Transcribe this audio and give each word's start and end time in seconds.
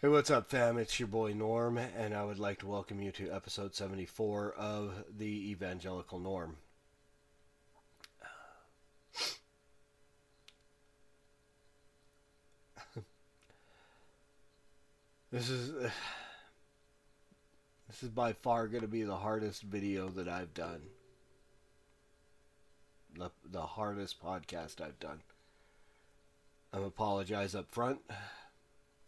Hey, 0.00 0.06
what's 0.06 0.30
up, 0.30 0.48
fam? 0.48 0.78
It's 0.78 1.00
your 1.00 1.08
boy 1.08 1.32
Norm, 1.32 1.76
and 1.76 2.14
I 2.14 2.22
would 2.22 2.38
like 2.38 2.60
to 2.60 2.68
welcome 2.68 3.02
you 3.02 3.10
to 3.10 3.32
episode 3.32 3.74
74 3.74 4.54
of 4.56 4.92
the 5.18 5.50
Evangelical 5.50 6.20
Norm. 6.20 6.56
this 15.32 15.50
is 15.50 15.72
this 17.88 18.00
is 18.00 18.10
by 18.10 18.34
far 18.34 18.68
going 18.68 18.82
to 18.82 18.86
be 18.86 19.02
the 19.02 19.16
hardest 19.16 19.62
video 19.62 20.08
that 20.10 20.28
I've 20.28 20.54
done. 20.54 20.82
The, 23.18 23.32
the 23.50 23.62
hardest 23.62 24.22
podcast 24.22 24.80
I've 24.80 25.00
done. 25.00 25.22
I 26.72 26.78
apologize 26.78 27.56
up 27.56 27.72
front. 27.72 27.98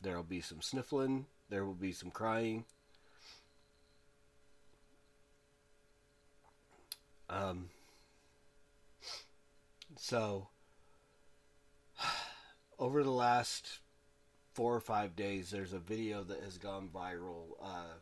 There 0.02 0.16
will 0.16 0.22
be 0.22 0.40
some 0.40 0.62
sniffling. 0.62 1.26
There 1.50 1.64
will 1.64 1.74
be 1.74 1.92
some 1.92 2.10
crying. 2.10 2.64
Um, 7.28 7.68
so, 9.96 10.48
over 12.78 13.02
the 13.04 13.10
last 13.10 13.80
four 14.54 14.74
or 14.74 14.80
five 14.80 15.14
days, 15.14 15.50
there's 15.50 15.72
a 15.72 15.78
video 15.78 16.24
that 16.24 16.42
has 16.42 16.58
gone 16.58 16.88
viral. 16.92 17.56
Uh, 17.62 17.98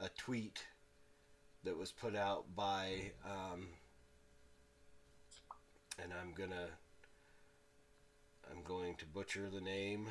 a 0.00 0.08
tweet 0.16 0.64
that 1.64 1.76
was 1.76 1.92
put 1.92 2.16
out 2.16 2.56
by, 2.56 3.12
um, 3.24 3.68
and 6.02 6.12
I'm 6.12 6.32
gonna, 6.32 6.68
I'm 8.50 8.62
going 8.64 8.96
to 8.96 9.06
butcher 9.06 9.48
the 9.52 9.60
name 9.60 10.08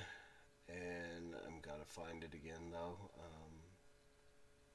and 0.73 1.35
I'm 1.47 1.59
gonna 1.61 1.85
find 1.85 2.23
it 2.23 2.33
again 2.33 2.71
though. 2.71 2.97
Um, 3.19 3.53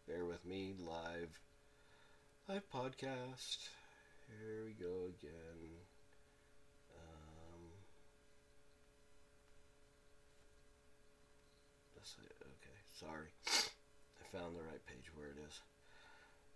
bear 0.06 0.24
with 0.24 0.44
me, 0.44 0.74
live, 0.78 1.40
live 2.48 2.68
podcast. 2.70 3.68
Here 4.28 4.64
we 4.64 4.72
go 4.72 5.06
again. 5.08 5.78
Um, 6.90 7.62
okay, 11.98 12.78
sorry, 12.98 13.28
I 13.46 14.36
found 14.36 14.56
the 14.56 14.62
right 14.62 14.84
page 14.86 15.10
where 15.14 15.28
it 15.28 15.38
is. 15.46 15.60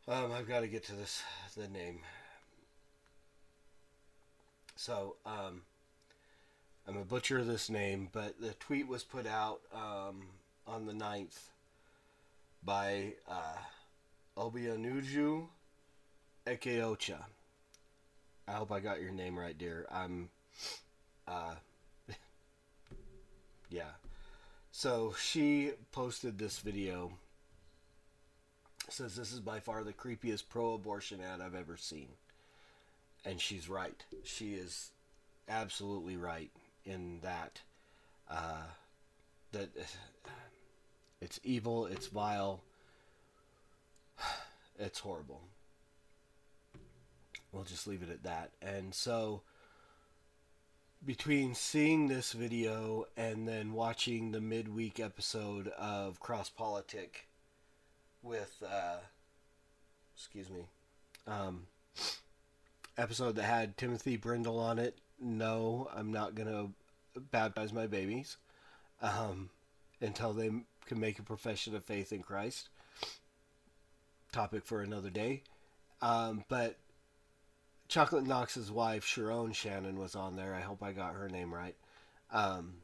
Um, 0.09 0.33
I've 0.33 0.49
got 0.49 0.61
to 0.61 0.69
get 0.69 0.85
to 0.87 0.93
this 0.93 1.23
the 1.57 1.69
name. 1.69 2.01
So, 4.77 5.17
um, 5.27 5.63
I'm 6.89 6.97
a 6.97 7.05
butcher 7.05 7.45
this 7.45 7.71
name, 7.71 8.09
but 8.13 8.41
the 8.41 8.55
tweet 8.55 8.89
was 8.89 9.05
put 9.05 9.27
out 9.27 9.61
um, 9.73 10.23
on 10.67 10.87
the 10.87 10.93
9th 10.93 11.39
by 12.65 13.15
uh, 13.29 13.59
Obianuju 14.37 15.47
Ekeocha. 16.47 17.25
I 18.49 18.53
hope 18.53 18.73
I 18.73 18.81
got 18.81 19.01
your 19.01 19.13
name 19.13 19.39
right, 19.39 19.57
dear. 19.57 19.87
I'm, 19.91 20.31
uh, 21.29 21.55
yeah. 23.71 23.93
So 24.73 25.15
she 25.21 25.73
posted 25.93 26.39
this 26.39 26.59
video. 26.59 27.13
Says 28.89 29.15
this 29.15 29.33
is 29.33 29.39
by 29.39 29.61
far 29.61 29.85
the 29.85 29.93
creepiest 29.93 30.45
pro-abortion 30.49 31.21
ad 31.21 31.41
I've 31.41 31.55
ever 31.55 31.77
seen, 31.77 32.09
and 33.25 33.41
she's 33.41 33.69
right. 33.69 34.03
She 34.25 34.55
is 34.55 34.91
absolutely 35.49 36.17
right 36.17 36.51
in 36.91 37.21
that 37.23 37.61
uh, 38.29 38.65
that 39.53 39.71
it's 41.21 41.41
evil, 41.45 41.87
it's 41.87 42.09
vile, 42.09 42.63
it's 44.79 44.99
horrible. 44.99 45.43
We'll 47.53 47.65
just 47.65 47.87
leave 47.87 48.03
it 48.03 48.11
at 48.11 48.23
that. 48.23 48.53
And 48.63 48.95
so 48.95 49.43
between 51.05 51.55
seeing 51.55 52.07
this 52.07 52.33
video 52.33 53.07
and 53.17 53.49
then 53.49 53.73
watching 53.73 54.31
the 54.31 54.41
midweek 54.41 55.01
episode 55.01 55.69
of 55.69 56.21
CrossPolitic 56.21 57.27
with 58.23 58.63
uh, 58.65 58.99
excuse 60.15 60.51
me 60.51 60.67
um, 61.27 61.63
episode 62.99 63.35
that 63.37 63.45
had 63.45 63.79
Timothy 63.79 64.17
Brindle 64.17 64.59
on 64.59 64.79
it 64.79 64.99
no, 65.21 65.89
I'm 65.95 66.13
not 66.13 66.35
to 66.49 66.71
baptize 67.17 67.73
my 67.73 67.87
babies 67.87 68.37
um, 69.03 69.51
until 70.01 70.33
they 70.33 70.51
can 70.87 71.01
make 71.01 71.19
a 71.19 71.25
profession 71.25 71.75
of 71.75 71.85
faith 71.85 72.13
in 72.13 72.23
Christ. 72.23 72.69
Topic 74.33 74.65
for 74.65 74.83
another 74.83 75.11
day. 75.11 75.43
Um, 76.03 76.45
but 76.49 76.79
Chocolate 77.89 78.27
Knox's 78.27 78.71
wife, 78.71 79.05
Sharon 79.05 79.53
Shannon, 79.53 79.99
was 79.99 80.15
on 80.15 80.37
there. 80.37 80.55
I 80.55 80.61
hope 80.61 80.83
I 80.83 80.93
got 80.93 81.15
her 81.15 81.29
name 81.29 81.53
right. 81.53 81.77
Um, 82.33 82.75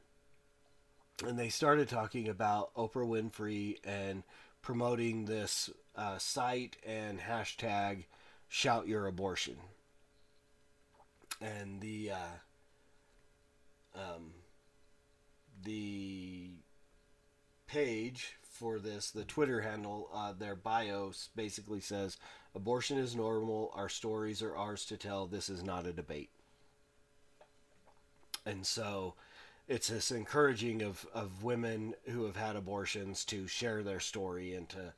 and 1.25 1.39
they 1.39 1.49
started 1.49 1.89
talking 1.89 2.29
about 2.29 2.75
Oprah 2.75 3.07
Winfrey 3.07 3.79
and 3.85 4.23
promoting 4.61 5.25
this 5.25 5.71
uh, 5.95 6.19
site 6.19 6.77
and 6.85 7.21
hashtag 7.21 8.05
shout 8.49 8.87
your 8.87 9.07
abortion 9.07 9.57
and 11.41 11.81
the 11.81 12.11
uh, 12.13 12.37
um, 13.97 14.33
the 15.65 16.51
page 17.67 18.37
for 18.43 18.79
this, 18.79 19.11
the 19.11 19.25
Twitter 19.25 19.61
handle, 19.61 20.09
uh, 20.13 20.33
their 20.33 20.55
bios 20.55 21.29
basically 21.35 21.81
says, 21.81 22.17
"Abortion 22.55 22.99
is 22.99 23.17
normal. 23.17 23.71
Our 23.75 23.89
stories 23.89 24.43
are 24.43 24.57
ours 24.57 24.85
to 24.87 24.97
tell. 24.97 25.27
This 25.27 25.49
is 25.49 25.63
not 25.63 25.87
a 25.87 25.93
debate." 25.93 26.31
And 28.45 28.67
so, 28.67 29.15
it's 29.69 29.89
this 29.89 30.11
encouraging 30.11 30.83
of 30.83 31.07
of 31.13 31.43
women 31.43 31.95
who 32.07 32.25
have 32.25 32.37
had 32.37 32.57
abortions 32.57 33.25
to 33.27 33.47
share 33.47 33.83
their 33.83 34.01
story 34.01 34.55
and 34.55 34.69
to, 34.71 34.93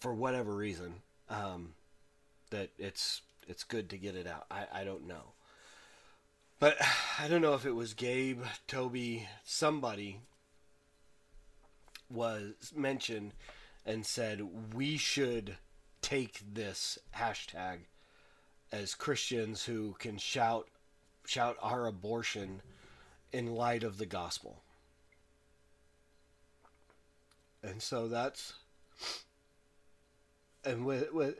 for 0.00 0.14
whatever 0.14 0.54
reason, 0.54 1.02
um, 1.30 1.74
that 2.50 2.70
it's 2.78 3.22
it's 3.46 3.64
good 3.64 3.88
to 3.90 3.96
get 3.96 4.14
it 4.14 4.26
out. 4.26 4.46
I, 4.50 4.66
I 4.72 4.84
don't 4.84 5.06
know. 5.06 5.32
But 6.58 6.76
I 7.18 7.28
don't 7.28 7.42
know 7.42 7.54
if 7.54 7.66
it 7.66 7.74
was 7.74 7.94
Gabe, 7.94 8.42
Toby, 8.66 9.28
somebody 9.44 10.20
was 12.10 12.72
mentioned 12.74 13.32
and 13.84 14.04
said 14.04 14.74
we 14.74 14.96
should 14.96 15.56
take 16.00 16.40
this 16.54 16.98
hashtag 17.16 17.80
as 18.72 18.94
Christians 18.94 19.64
who 19.64 19.94
can 19.98 20.18
shout 20.18 20.68
shout 21.26 21.56
our 21.60 21.86
abortion 21.86 22.62
in 23.32 23.54
light 23.54 23.82
of 23.82 23.98
the 23.98 24.06
gospel. 24.06 24.62
And 27.62 27.82
so 27.82 28.08
that's 28.08 28.54
and 30.64 30.84
with, 30.84 31.12
with 31.12 31.36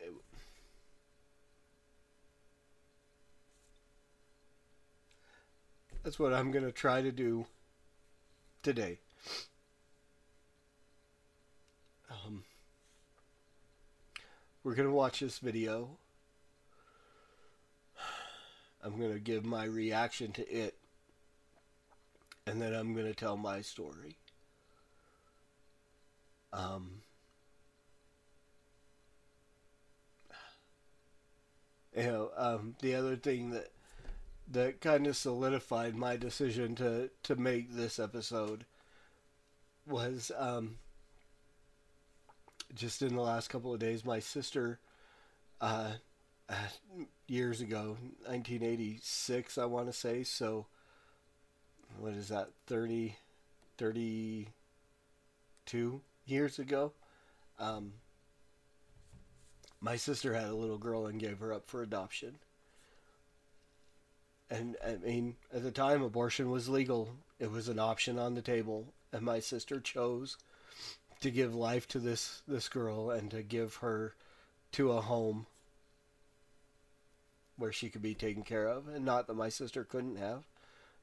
That's 6.09 6.19
what 6.19 6.33
I'm 6.33 6.51
going 6.51 6.65
to 6.65 6.73
try 6.73 7.03
to 7.03 7.13
do 7.13 7.45
today. 8.63 8.99
Um, 12.11 12.45
we're 14.65 14.75
going 14.75 14.89
to 14.89 14.95
watch 14.95 15.21
this 15.21 15.39
video. 15.39 15.99
I'm 18.83 18.99
going 18.99 19.13
to 19.13 19.21
give 19.21 19.45
my 19.45 19.65
reaction 19.65 20.33
to 20.33 20.51
it. 20.51 20.79
And 22.47 22.59
then 22.59 22.73
I'm 22.73 22.95
going 22.95 23.05
to 23.05 23.13
tell 23.13 23.37
my 23.37 23.61
story. 23.61 24.17
Um, 26.55 27.03
you 31.95 32.03
know, 32.05 32.31
um, 32.35 32.77
the 32.81 32.95
other 32.95 33.17
thing 33.17 33.51
that 33.51 33.69
that 34.51 34.81
kind 34.81 35.07
of 35.07 35.17
solidified 35.17 35.95
my 35.95 36.17
decision 36.17 36.75
to 36.77 37.11
to 37.23 37.37
make 37.37 37.73
this 37.73 37.99
episode 37.99 38.65
was 39.87 40.31
um, 40.37 40.77
just 42.75 43.03
in 43.03 43.15
the 43.15 43.23
last 43.23 43.49
couple 43.49 43.73
of 43.73 43.81
days 43.81 44.05
my 44.05 44.19
sister 44.19 44.79
uh, 45.61 45.93
uh, 46.49 46.55
years 47.27 47.61
ago 47.61 47.97
1986 48.25 49.59
i 49.59 49.65
want 49.65 49.87
to 49.87 49.93
say 49.93 50.23
so 50.23 50.67
what 51.99 52.13
is 52.13 52.29
that 52.29 52.51
30 52.67 53.17
32 53.79 56.01
years 56.27 56.59
ago? 56.59 56.93
Um, 57.59 57.95
my 59.81 59.97
sister 59.97 60.35
had 60.35 60.49
a 60.49 60.55
little 60.55 60.79
girl 60.79 61.07
and 61.07 61.21
gave 61.21 61.39
her 61.39 61.53
up 61.53 61.69
for 61.69 61.83
adoption 61.83 62.39
and 64.51 64.77
I 64.87 64.97
mean, 64.97 65.37
at 65.53 65.63
the 65.63 65.71
time, 65.71 66.03
abortion 66.03 66.51
was 66.51 66.69
legal. 66.69 67.11
It 67.39 67.51
was 67.51 67.69
an 67.69 67.79
option 67.79 68.19
on 68.19 68.35
the 68.35 68.43
table, 68.43 68.93
and 69.13 69.23
my 69.23 69.41
sister 69.41 69.81
chose 69.81 70.37
to 71.21 71.31
give 71.31 71.55
life 71.55 71.87
to 71.89 71.99
this 71.99 72.43
this 72.47 72.69
girl 72.69 73.11
and 73.11 73.31
to 73.31 73.43
give 73.43 73.77
her 73.77 74.15
to 74.73 74.93
a 74.93 75.01
home 75.01 75.47
where 77.57 77.73
she 77.73 77.89
could 77.89 78.03
be 78.03 78.15
taken 78.15 78.43
care 78.43 78.67
of, 78.67 78.89
and 78.89 79.05
not 79.05 79.27
that 79.27 79.35
my 79.35 79.49
sister 79.49 79.85
couldn't 79.85 80.17
have. 80.17 80.47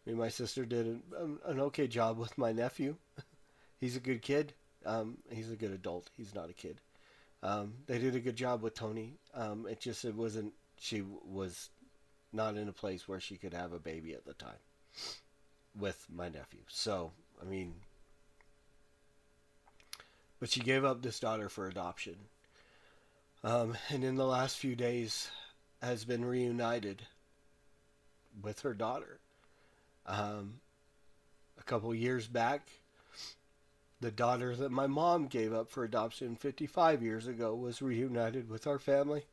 I 0.05 0.09
mean, 0.09 0.19
my 0.19 0.29
sister 0.29 0.65
did 0.65 0.85
an, 0.85 1.03
um, 1.19 1.39
an 1.45 1.59
okay 1.59 1.87
job 1.87 2.17
with 2.17 2.37
my 2.37 2.51
nephew. 2.51 2.95
he's 3.79 3.95
a 3.95 3.99
good 3.99 4.21
kid. 4.21 4.53
Um, 4.85 5.17
he's 5.29 5.51
a 5.51 5.55
good 5.55 5.71
adult. 5.71 6.09
He's 6.15 6.33
not 6.33 6.49
a 6.49 6.53
kid. 6.53 6.79
Um, 7.43 7.73
they 7.87 7.97
did 7.99 8.15
a 8.15 8.19
good 8.19 8.35
job 8.35 8.61
with 8.61 8.73
Tony. 8.73 9.15
Um, 9.33 9.67
it 9.69 9.79
just 9.79 10.05
it 10.05 10.15
wasn't. 10.15 10.53
She 10.77 11.01
was 11.01 11.69
not 12.33 12.57
in 12.57 12.67
a 12.67 12.73
place 12.73 13.07
where 13.07 13.19
she 13.19 13.37
could 13.37 13.53
have 13.53 13.73
a 13.73 13.79
baby 13.79 14.13
at 14.13 14.25
the 14.25 14.33
time 14.33 14.59
with 15.77 16.05
my 16.13 16.29
nephew. 16.29 16.61
So 16.67 17.11
I 17.41 17.45
mean, 17.45 17.75
but 20.39 20.49
she 20.49 20.61
gave 20.61 20.85
up 20.85 21.01
this 21.01 21.19
daughter 21.19 21.49
for 21.49 21.67
adoption. 21.67 22.15
Um, 23.43 23.77
and 23.89 24.03
in 24.03 24.15
the 24.15 24.25
last 24.25 24.57
few 24.57 24.75
days, 24.75 25.29
has 25.81 26.03
been 26.03 26.25
reunited 26.25 27.03
with 28.41 28.61
her 28.61 28.73
daughter. 28.73 29.19
Um, 30.07 30.61
a 31.59 31.63
couple 31.63 31.93
years 31.93 32.27
back, 32.27 32.69
the 34.01 34.11
daughter 34.11 34.55
that 34.55 34.71
my 34.71 34.87
mom 34.87 35.27
gave 35.27 35.53
up 35.53 35.69
for 35.69 35.83
adoption 35.83 36.35
55 36.35 37.03
years 37.03 37.27
ago 37.27 37.55
was 37.55 37.81
reunited 37.81 38.49
with 38.49 38.67
our 38.67 38.79
family. 38.79 39.25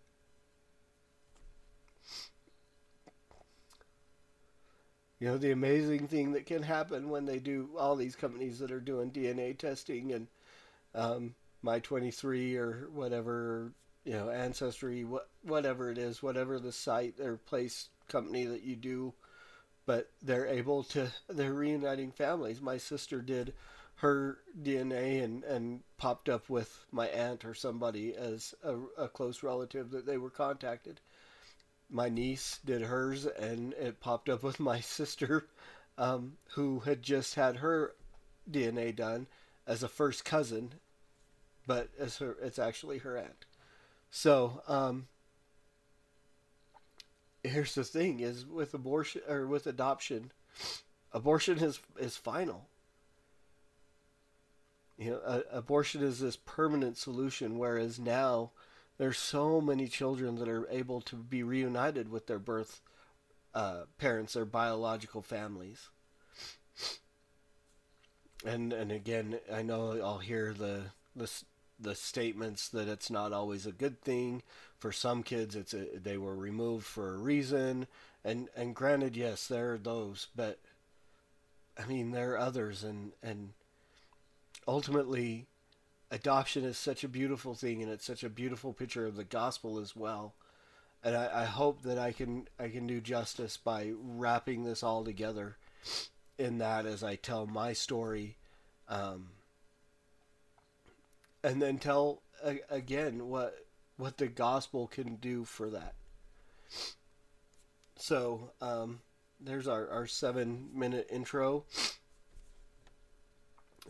You 5.23 5.29
know, 5.29 5.39
the 5.39 5.53
amazing 5.53 6.09
thing 6.09 6.33
that 6.33 6.47
can 6.47 6.65
happen 6.65 7.09
when 7.09 7.27
they 7.27 7.39
do 7.39 7.69
all 7.79 7.95
these 7.95 8.17
companies 8.17 8.59
that 8.59 8.73
are 8.73 8.81
doing 8.81 9.13
DNA 9.13 9.57
testing 9.57 10.11
and 10.11 10.27
um, 10.97 11.37
my 11.63 11.79
23 11.79 12.57
or 12.57 12.89
whatever 12.93 13.71
you 14.05 14.15
know, 14.15 14.31
Ancestry, 14.31 15.05
what 15.05 15.29
whatever 15.45 15.93
it 15.93 15.99
is, 15.99 16.25
whatever 16.25 16.59
the 16.59 16.73
site 16.73 17.21
or 17.21 17.37
place 17.37 17.91
company 18.09 18.47
that 18.47 18.65
you 18.65 18.75
do, 18.75 19.15
but 19.87 20.11
they're 20.23 20.49
able 20.49 20.83
to 20.83 21.13
they're 21.29 21.55
reuniting 21.55 22.11
families. 22.11 22.61
My 22.61 22.79
sister 22.79 23.23
did 23.23 23.55
her 23.99 24.39
DNA 24.61 25.23
and 25.23 25.45
and 25.45 25.83
popped 25.99 26.29
up 26.29 26.51
with 26.51 26.85
my 26.91 27.07
aunt 27.07 27.45
or 27.45 27.55
somebody 27.55 28.13
as 28.17 28.57
a, 28.65 28.75
a 28.99 29.07
close 29.07 29.45
relative 29.45 29.93
that 29.93 30.05
they 30.05 30.19
were 30.19 30.31
contacted. 30.31 31.01
My 31.93 32.09
niece 32.09 32.59
did 32.65 32.83
hers 32.83 33.27
and 33.27 33.75
it 33.75 34.01
popped 34.01 34.31
up 34.31 34.43
with 34.43 34.59
my 34.59 34.81
sister, 34.99 35.47
um, 35.99 36.39
who 36.55 36.81
had 36.81 37.03
just 37.03 37.35
had 37.35 37.57
her 37.57 37.95
DNA 38.51 38.95
done 38.97 39.27
as 39.67 39.83
a 39.83 39.89
first 39.89 40.25
cousin, 40.25 40.75
but 41.67 41.91
as 41.99 42.19
her 42.19 42.37
it's 42.41 42.59
actually 42.59 42.99
her 42.99 43.17
aunt. 43.17 43.45
So, 44.11 44.63
um, 44.67 45.07
here's 47.45 47.75
the 47.75 47.85
thing: 47.85 48.21
is 48.21 48.47
with 48.47 48.75
abortion 48.75 49.23
or 49.29 49.47
with 49.47 49.67
adoption, 49.67 50.33
abortion 51.13 51.59
is 51.59 51.81
is 51.99 52.17
final. 52.17 52.69
You 54.99 55.13
know, 55.13 55.21
a, 55.25 55.57
abortion 55.57 56.03
is 56.03 56.21
this 56.21 56.37
permanent 56.37 56.97
solution, 56.97 57.59
whereas 57.59 57.99
now 57.99 58.51
there's 58.99 59.19
so 59.19 59.61
many 59.61 59.89
children 59.89 60.37
that 60.37 60.49
are 60.49 60.69
able 60.71 61.01
to 61.03 61.17
be 61.17 61.43
reunited 61.43 62.11
with 62.11 62.27
their 62.27 62.39
birth 62.39 62.81
uh, 63.55 63.83
parents, 63.99 64.35
their 64.35 64.45
biological 64.45 65.23
families. 65.23 65.89
And 68.45 68.73
and 68.73 68.91
again, 68.91 69.39
I 69.53 69.63
know 69.63 70.01
I'll 70.03 70.19
hear 70.19 70.53
the 70.53 70.93
the 71.15 71.31
the 71.79 71.95
statements 71.95 72.69
that 72.69 72.89
it's 72.89 73.11
not 73.11 73.33
always 73.33 73.67
a 73.67 73.73
good 73.73 74.01
thing. 74.03 74.43
For 74.79 74.93
some 74.93 75.23
kids, 75.23 75.55
it's 75.55 75.75
a, 75.75 75.87
they 75.99 76.17
were 76.17 76.35
removed 76.35 76.87
for 76.87 77.15
a 77.15 77.19
reason, 77.19 77.87
and 78.25 78.49
and 78.57 78.75
granted, 78.75 79.17
yes, 79.17 79.47
there 79.47 79.75
are 79.75 79.79
those, 79.79 80.29
but 80.35 80.59
I 81.79 81.87
mean 81.87 82.11
there 82.11 82.33
are 82.33 82.39
others, 82.39 82.83
and 82.83 83.13
and 83.23 83.53
ultimately, 84.67 85.47
adoption 86.13 86.65
is 86.65 86.77
such 86.77 87.03
a 87.03 87.09
beautiful 87.09 87.55
thing, 87.55 87.83
and 87.83 87.91
it's 87.91 88.05
such 88.05 88.23
a 88.23 88.29
beautiful 88.29 88.73
picture 88.73 89.07
of 89.07 89.17
the 89.17 89.25
gospel 89.25 89.79
as 89.79 89.97
well. 89.97 90.35
And 91.03 91.17
I, 91.17 91.43
I 91.43 91.45
hope 91.47 91.83
that 91.83 91.99
I 91.99 92.13
can 92.13 92.47
I 92.61 92.69
can 92.69 92.87
do 92.87 93.01
justice 93.01 93.57
by 93.57 93.93
wrapping 93.99 94.63
this 94.63 94.85
all 94.85 95.03
together 95.03 95.57
in 96.39 96.59
that 96.59 96.87
as 96.87 97.03
I 97.03 97.17
tell 97.17 97.47
my 97.47 97.73
story. 97.73 98.37
Um, 98.89 99.31
and 101.43 101.61
then 101.61 101.79
tell 101.79 102.23
uh, 102.45 102.55
again 102.71 103.29
what 103.29 103.65
what 103.97 104.19
the 104.19 104.29
gospel 104.29 104.87
can 104.87 105.17
do 105.17 105.45
for 105.45 105.71
that. 105.71 105.95
So 107.97 108.53
um, 108.61 109.01
there's 109.41 109.67
our, 109.67 109.89
our 109.89 110.07
seven 110.07 110.69
minute 110.75 111.09
intro. 111.11 111.65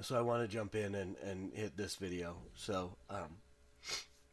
So 0.00 0.17
I 0.17 0.23
want 0.23 0.43
to 0.43 0.49
jump 0.49 0.75
in 0.75 0.94
and, 0.94 1.17
and 1.25 1.53
hit 1.53 1.77
this 1.77 1.97
video. 1.97 2.37
So 2.56 2.97
um, 3.11 3.37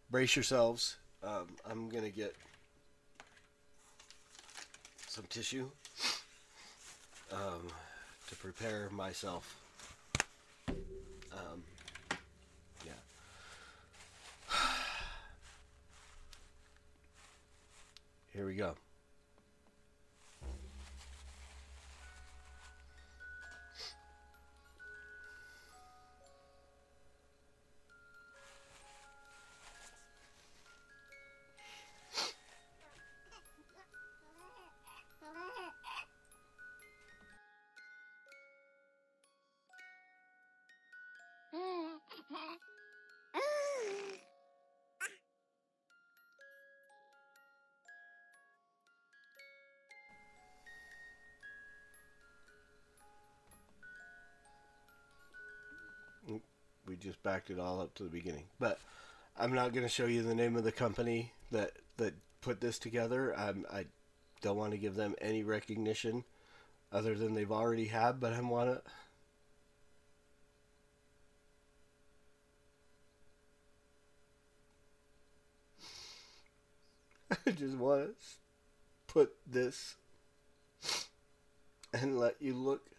brace 0.10 0.36
yourselves. 0.36 0.98
Um, 1.22 1.48
I'm 1.70 1.90
gonna 1.90 2.10
get 2.10 2.34
some 5.08 5.26
tissue 5.30 5.70
um, 7.32 7.68
to 8.28 8.36
prepare 8.38 8.90
myself. 8.92 9.58
Um, 10.70 11.64
Here 18.34 18.46
we 18.46 18.56
go. 18.56 18.76
Just 57.00 57.22
backed 57.24 57.50
it 57.50 57.60
all 57.60 57.82
up 57.82 57.94
to 57.96 58.04
the 58.04 58.10
beginning. 58.10 58.46
But 58.60 58.80
I'm 59.38 59.54
not 59.54 59.74
going 59.74 59.86
to 59.86 59.90
show 59.90 60.06
you 60.06 60.22
the 60.22 60.36
name 60.36 60.56
of 60.56 60.64
the 60.64 60.72
company 60.72 61.34
that 61.52 61.72
that 61.98 62.14
put 62.42 62.62
this 62.62 62.80
together. 62.80 63.38
I'm, 63.38 63.66
I 63.72 63.86
don't 64.42 64.58
want 64.58 64.72
to 64.72 64.78
give 64.78 64.96
them 64.96 65.16
any 65.20 65.44
recognition 65.44 66.24
other 66.92 67.16
than 67.16 67.34
they've 67.34 67.52
already 67.52 67.86
had, 67.88 68.20
but 68.20 68.34
I 68.34 68.42
want 68.42 68.70
to. 68.70 68.82
I 77.48 77.52
just 77.52 77.76
want 77.76 78.02
to 78.02 78.14
put 79.08 79.36
this 79.46 79.96
and 81.94 82.20
let 82.20 82.36
you 82.40 82.54
look 82.54 82.90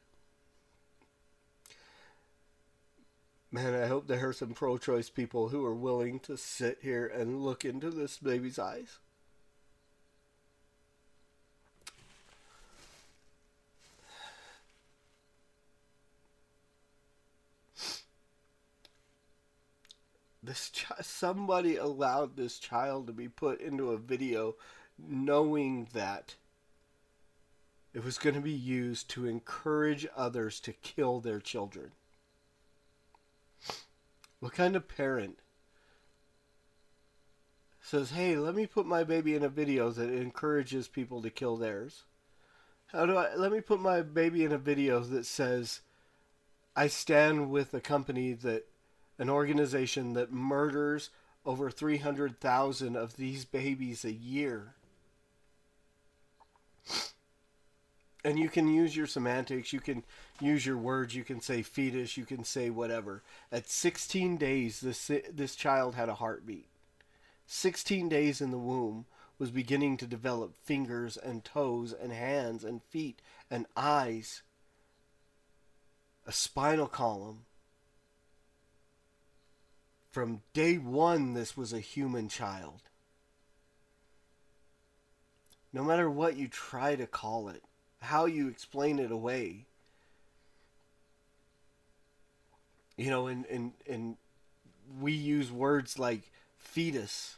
Man, 3.53 3.75
I 3.75 3.87
hope 3.87 4.07
there 4.07 4.29
are 4.29 4.33
some 4.33 4.55
pro 4.55 4.79
choice 4.79 5.11
people 5.11 5.49
who 5.49 5.65
are 5.65 5.75
willing 5.75 6.21
to 6.21 6.37
sit 6.37 6.79
here 6.83 7.07
and 7.07 7.43
look 7.43 7.65
into 7.65 7.91
this 7.91 8.17
baby's 8.19 8.61
eyes. 8.61 8.99
This 20.43 20.71
somebody 21.03 21.77
allowed 21.77 22.37
this 22.37 22.59
child 22.59 23.09
to 23.09 23.13
be 23.13 23.29
put 23.29 23.61
into 23.61 23.91
a 23.91 23.99
video 23.99 24.55
knowing 24.97 25.89
that 25.93 26.37
it 27.93 28.05
was 28.05 28.17
going 28.17 28.37
to 28.37 28.41
be 28.41 28.51
used 28.51 29.11
to 29.11 29.27
encourage 29.27 30.07
others 30.17 30.61
to 30.61 30.73
kill 30.73 31.21
their 31.21 31.41
children. 31.41 31.93
What 34.41 34.53
kind 34.53 34.75
of 34.75 34.89
parent 34.89 35.39
says, 37.81 38.11
"Hey, 38.11 38.37
let 38.37 38.55
me 38.55 38.67
put 38.67 38.87
my 38.87 39.05
baby 39.05 39.35
in 39.35 39.43
a 39.43 39.49
video 39.49 39.91
that 39.91 40.11
encourages 40.11 40.89
people 40.89 41.23
to 41.23 41.31
kill 41.31 41.57
theirs"? 41.57 42.05
How 42.87 43.07
do 43.07 43.17
I 43.17 43.35
let 43.35 43.53
me 43.53 43.61
put 43.61 43.81
my 43.81 44.03
baby 44.03 44.45
in 44.45 44.53
a 44.53 44.59
video 44.59 45.01
that 45.01 45.27
says 45.27 45.83
I 46.75 46.87
stand 46.87 47.51
with 47.51 47.75
a 47.75 47.81
company 47.81 48.33
that, 48.33 48.67
an 49.19 49.29
organization 49.29 50.15
that 50.15 50.33
murders 50.33 51.11
over 51.45 51.71
300,000 51.71 52.97
of 52.97 53.17
these 53.17 53.45
babies 53.45 54.05
a 54.05 54.13
year. 54.13 54.77
And 58.25 58.39
you 58.39 58.49
can 58.49 58.69
use 58.69 58.95
your 58.95 59.07
semantics, 59.07 59.73
you 59.73 59.81
can 59.81 60.05
use 60.41 60.67
your 60.67 60.77
words, 60.77 61.15
you 61.15 61.25
can 61.25 61.41
say 61.41 61.63
fetus, 61.63 62.17
you 62.17 62.27
can 62.27 62.45
say 62.45 62.69
whatever. 62.69 63.23
At 63.51 63.69
16 63.69 64.37
days, 64.37 64.81
this, 64.81 65.11
this 65.33 65.57
child 65.57 65.95
had 65.95 66.11
a 66.11 66.15
heartbeat. 66.15 66.67
16 67.47 68.09
days 68.09 68.41
in 68.41 68.51
the 68.51 68.59
womb 68.59 69.07
was 69.39 69.51
beginning 69.51 69.97
to 69.97 70.07
develop 70.07 70.55
fingers 70.55 71.17
and 71.17 71.43
toes 71.43 71.95
and 71.95 72.13
hands 72.13 72.63
and 72.63 72.83
feet 72.91 73.23
and 73.51 73.67
eyes, 73.75 74.43
a 76.27 76.33
spinal 76.33 76.87
column. 76.87 77.47
From 80.11 80.43
day 80.53 80.77
one, 80.77 81.33
this 81.33 81.57
was 81.57 81.73
a 81.73 81.81
human 81.81 82.29
child. 82.29 82.83
No 85.73 85.85
matter 85.85 86.11
what 86.11 86.37
you 86.37 86.49
try 86.49 86.97
to 86.97 87.07
call 87.07 87.49
it, 87.49 87.63
how 88.01 88.27
you 88.27 88.49
explain 88.49 88.99
it 88.99 89.11
away, 89.11 89.67
you 92.97 93.11
know, 93.11 93.27
and, 93.27 93.47
and, 93.47 93.73
and 93.89 94.17
we 95.01 95.13
use 95.13 95.53
words 95.53 95.99
like 95.99 96.31
fetus 96.59 97.37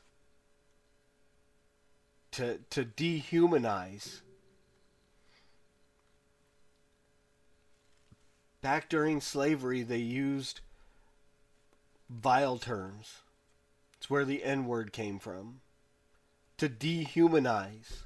to 2.32 2.58
to 2.70 2.84
dehumanize. 2.84 4.20
Back 8.60 8.88
during 8.88 9.20
slavery, 9.20 9.82
they 9.82 9.98
used 9.98 10.60
vile 12.08 12.58
terms. 12.58 13.18
It's 13.98 14.08
where 14.08 14.24
the 14.24 14.44
N 14.44 14.66
word 14.66 14.92
came 14.92 15.18
from. 15.18 15.60
To 16.58 16.68
dehumanize 16.68 18.04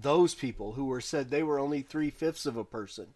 those 0.00 0.34
people 0.34 0.72
who 0.72 0.86
were 0.86 1.00
said 1.00 1.30
they 1.30 1.42
were 1.42 1.58
only 1.58 1.82
three 1.82 2.10
fifths 2.10 2.46
of 2.46 2.56
a 2.56 2.64
person. 2.64 3.08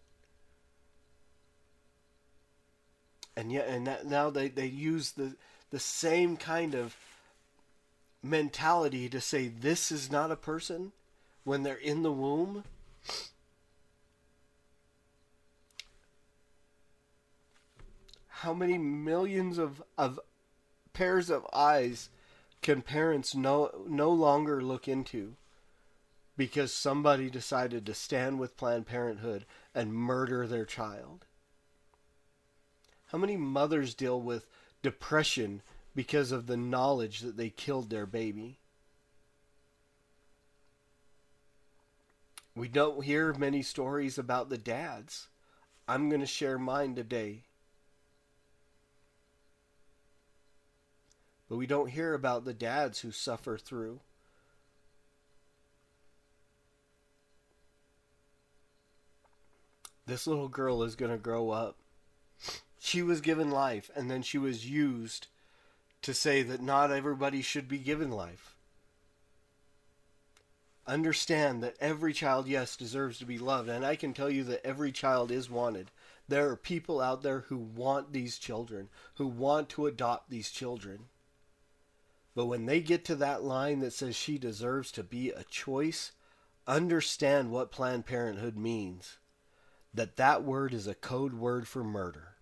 And 3.35 3.51
yet, 3.51 3.67
and 3.67 3.87
that, 3.87 4.05
now 4.05 4.29
they, 4.29 4.49
they 4.49 4.65
use 4.65 5.11
the, 5.11 5.35
the 5.71 5.79
same 5.79 6.37
kind 6.37 6.75
of 6.75 6.95
mentality 8.23 9.09
to 9.09 9.21
say 9.21 9.47
this 9.47 9.91
is 9.91 10.11
not 10.11 10.31
a 10.31 10.35
person 10.35 10.91
when 11.43 11.63
they're 11.63 11.75
in 11.75 12.03
the 12.03 12.11
womb. 12.11 12.63
How 18.27 18.53
many 18.53 18.77
millions 18.77 19.57
of, 19.57 19.81
of 19.97 20.19
pairs 20.93 21.29
of 21.29 21.45
eyes 21.53 22.09
can 22.61 22.81
parents 22.81 23.33
no, 23.33 23.71
no 23.87 24.11
longer 24.11 24.61
look 24.61 24.87
into 24.87 25.35
because 26.37 26.71
somebody 26.71 27.29
decided 27.29 27.85
to 27.85 27.93
stand 27.93 28.39
with 28.39 28.55
Planned 28.55 28.87
Parenthood 28.87 29.45
and 29.75 29.93
murder 29.93 30.47
their 30.47 30.65
child? 30.65 31.25
How 33.07 33.17
many 33.17 33.35
mothers 33.35 33.93
deal 33.93 34.21
with 34.21 34.47
depression 34.81 35.61
because 35.97 36.31
of 36.31 36.45
the 36.45 36.55
knowledge 36.55 37.21
that 37.21 37.37
they 37.37 37.49
killed 37.49 37.89
their 37.89 38.05
baby. 38.05 38.59
We 42.55 42.67
don't 42.67 43.03
hear 43.03 43.33
many 43.33 43.63
stories 43.63 44.19
about 44.19 44.49
the 44.49 44.59
dads. 44.59 45.27
I'm 45.87 46.07
going 46.07 46.21
to 46.21 46.27
share 46.27 46.59
mine 46.59 46.93
today. 46.93 47.45
But 51.49 51.57
we 51.57 51.65
don't 51.65 51.89
hear 51.89 52.13
about 52.13 52.45
the 52.45 52.53
dads 52.53 52.99
who 52.99 53.11
suffer 53.11 53.57
through. 53.57 53.99
This 60.07 60.25
little 60.25 60.47
girl 60.47 60.83
is 60.83 60.95
going 60.95 61.11
to 61.11 61.17
grow 61.17 61.49
up. 61.49 61.75
She 62.79 63.01
was 63.01 63.19
given 63.19 63.51
life 63.51 63.91
and 63.93 64.09
then 64.09 64.21
she 64.21 64.37
was 64.37 64.69
used 64.69 65.27
to 66.01 66.13
say 66.13 66.43
that 66.43 66.61
not 66.61 66.91
everybody 66.91 67.41
should 67.41 67.67
be 67.67 67.77
given 67.77 68.09
life. 68.09 68.55
Understand 70.87 71.61
that 71.61 71.75
every 71.81 72.13
child, 72.13 72.47
yes, 72.47 72.77
deserves 72.77 73.19
to 73.19 73.25
be 73.25 73.37
loved, 73.37 73.67
and 73.67 73.85
I 73.85 73.97
can 73.97 74.13
tell 74.13 74.29
you 74.29 74.45
that 74.45 74.65
every 74.65 74.93
child 74.93 75.29
is 75.29 75.49
wanted. 75.49 75.91
There 76.29 76.49
are 76.49 76.55
people 76.55 77.01
out 77.01 77.23
there 77.23 77.41
who 77.41 77.57
want 77.57 78.13
these 78.13 78.37
children, 78.37 78.87
who 79.15 79.27
want 79.27 79.67
to 79.69 79.87
adopt 79.87 80.29
these 80.29 80.49
children. 80.49 81.07
But 82.33 82.45
when 82.45 82.65
they 82.65 82.79
get 82.79 83.03
to 83.05 83.15
that 83.15 83.43
line 83.43 83.79
that 83.79 83.91
says 83.91 84.15
she 84.15 84.37
deserves 84.37 84.93
to 84.93 85.03
be 85.03 85.31
a 85.31 85.43
choice, 85.43 86.13
understand 86.65 87.51
what 87.51 87.71
Planned 87.71 88.05
Parenthood 88.05 88.55
means. 88.55 89.17
That 89.97 90.17
that 90.17 90.43
word 90.43 90.75
is 90.75 90.85
a 90.85 90.93
code 90.93 91.33
word 91.33 91.67
for 91.67 91.83
murder. 91.83 92.35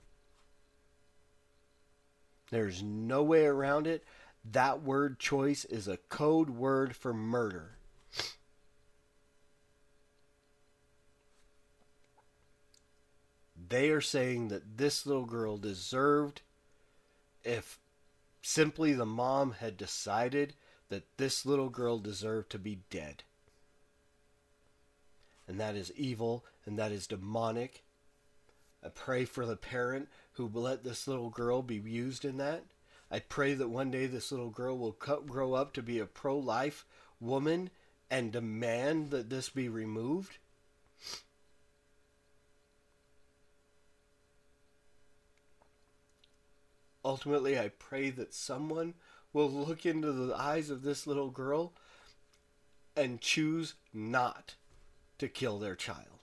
There's 2.52 2.84
no 2.84 3.24
way 3.24 3.46
around 3.46 3.88
it. 3.88 4.04
That 4.44 4.84
word 4.84 5.20
choice 5.20 5.64
is 5.64 5.88
a 5.88 5.96
code 5.96 6.50
word 6.50 6.98
for 6.98 7.14
murder. 7.14 7.78
They 13.70 13.90
are 13.90 14.02
saying 14.02 14.50
that 14.50 14.78
this 14.78 15.06
little 15.06 15.26
girl 15.26 15.56
deserved, 15.56 16.42
if 17.46 17.80
simply 18.42 18.92
the 18.92 19.06
mom 19.06 19.54
had 19.54 19.78
decided 19.78 20.56
that 20.90 21.16
this 21.16 21.46
little 21.46 21.70
girl 21.70 22.00
deserved 22.00 22.50
to 22.50 22.60
be 22.60 22.80
dead. 22.90 23.24
And 25.48 25.60
that 25.60 25.76
is 25.76 25.92
evil 25.96 26.46
and 26.66 26.78
that 26.80 26.92
is 26.92 27.08
demonic. 27.08 27.84
I 28.84 28.90
pray 28.90 29.26
for 29.26 29.46
the 29.46 29.56
parent 29.56 30.10
who 30.34 30.50
let 30.54 30.84
this 30.84 31.08
little 31.08 31.30
girl 31.30 31.62
be 31.62 31.76
used 31.76 32.26
in 32.26 32.38
that. 32.38 32.66
I 33.10 33.20
pray 33.20 33.54
that 33.54 33.70
one 33.70 33.92
day 33.92 34.08
this 34.08 34.32
little 34.32 34.50
girl 34.50 34.78
will 34.78 34.92
grow 34.92 35.54
up 35.54 35.74
to 35.74 35.82
be 35.82 36.00
a 36.00 36.06
pro 36.06 36.38
life 36.38 36.86
woman 37.20 37.70
and 38.10 38.32
demand 38.32 39.12
that 39.12 39.30
this 39.30 39.50
be 39.50 39.70
removed. 39.70 40.38
Ultimately, 47.04 47.60
I 47.60 47.70
pray 47.70 48.10
that 48.10 48.34
someone 48.34 48.96
will 49.32 49.50
look 49.50 49.86
into 49.86 50.12
the 50.12 50.36
eyes 50.36 50.72
of 50.72 50.82
this 50.82 51.06
little 51.06 51.30
girl 51.30 51.74
and 52.96 53.22
choose 53.22 53.76
not 53.94 54.56
to 55.18 55.28
kill 55.28 55.60
their 55.60 55.76
child. 55.76 56.16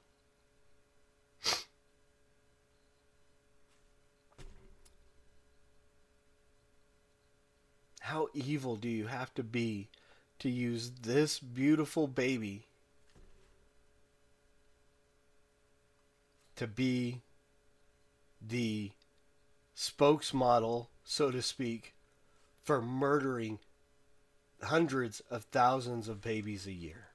How 8.01 8.29
evil 8.35 8.77
do 8.77 8.89
you 8.89 9.07
have 9.07 9.33
to 9.35 9.43
be 9.43 9.89
to 10.41 10.51
use 10.51 10.91
this 11.03 11.39
beautiful 11.39 12.07
baby 12.07 12.67
to 16.57 16.67
be 16.67 17.23
the 18.47 18.91
spokesmodel, 19.75 20.89
so 21.05 21.31
to 21.31 21.41
speak, 21.41 21.95
for 22.63 22.83
murdering 22.83 23.61
hundreds 24.63 25.21
of 25.31 25.45
thousands 25.45 26.09
of 26.09 26.21
babies 26.21 26.67
a 26.67 26.73
year? 26.73 27.12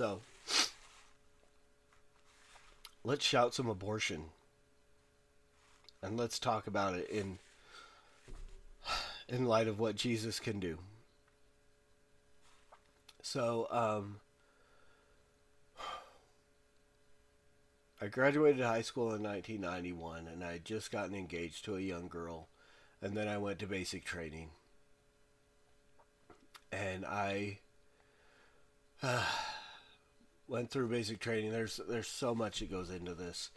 So, 0.00 0.22
let's 3.04 3.22
shout 3.22 3.52
some 3.52 3.68
abortion. 3.68 4.30
And 6.02 6.16
let's 6.16 6.38
talk 6.38 6.66
about 6.66 6.94
it 6.94 7.10
in 7.10 7.38
in 9.28 9.44
light 9.44 9.68
of 9.68 9.78
what 9.78 9.96
Jesus 9.96 10.40
can 10.40 10.58
do. 10.58 10.78
So, 13.20 13.68
um, 13.70 14.20
I 18.00 18.06
graduated 18.06 18.64
high 18.64 18.80
school 18.80 19.12
in 19.12 19.22
1991 19.22 20.28
and 20.28 20.42
I 20.42 20.52
had 20.52 20.64
just 20.64 20.90
gotten 20.90 21.14
engaged 21.14 21.66
to 21.66 21.76
a 21.76 21.80
young 21.80 22.08
girl 22.08 22.48
and 23.02 23.14
then 23.14 23.28
I 23.28 23.36
went 23.36 23.58
to 23.58 23.66
basic 23.66 24.06
training. 24.06 24.48
And 26.72 27.04
I 27.04 27.58
uh, 29.02 29.26
went 30.50 30.70
through 30.70 30.88
basic 30.88 31.20
training. 31.20 31.52
There's 31.52 31.80
there's 31.88 32.08
so 32.08 32.34
much 32.34 32.58
that 32.58 32.70
goes 32.70 32.90
into 32.90 33.14
this. 33.14 33.50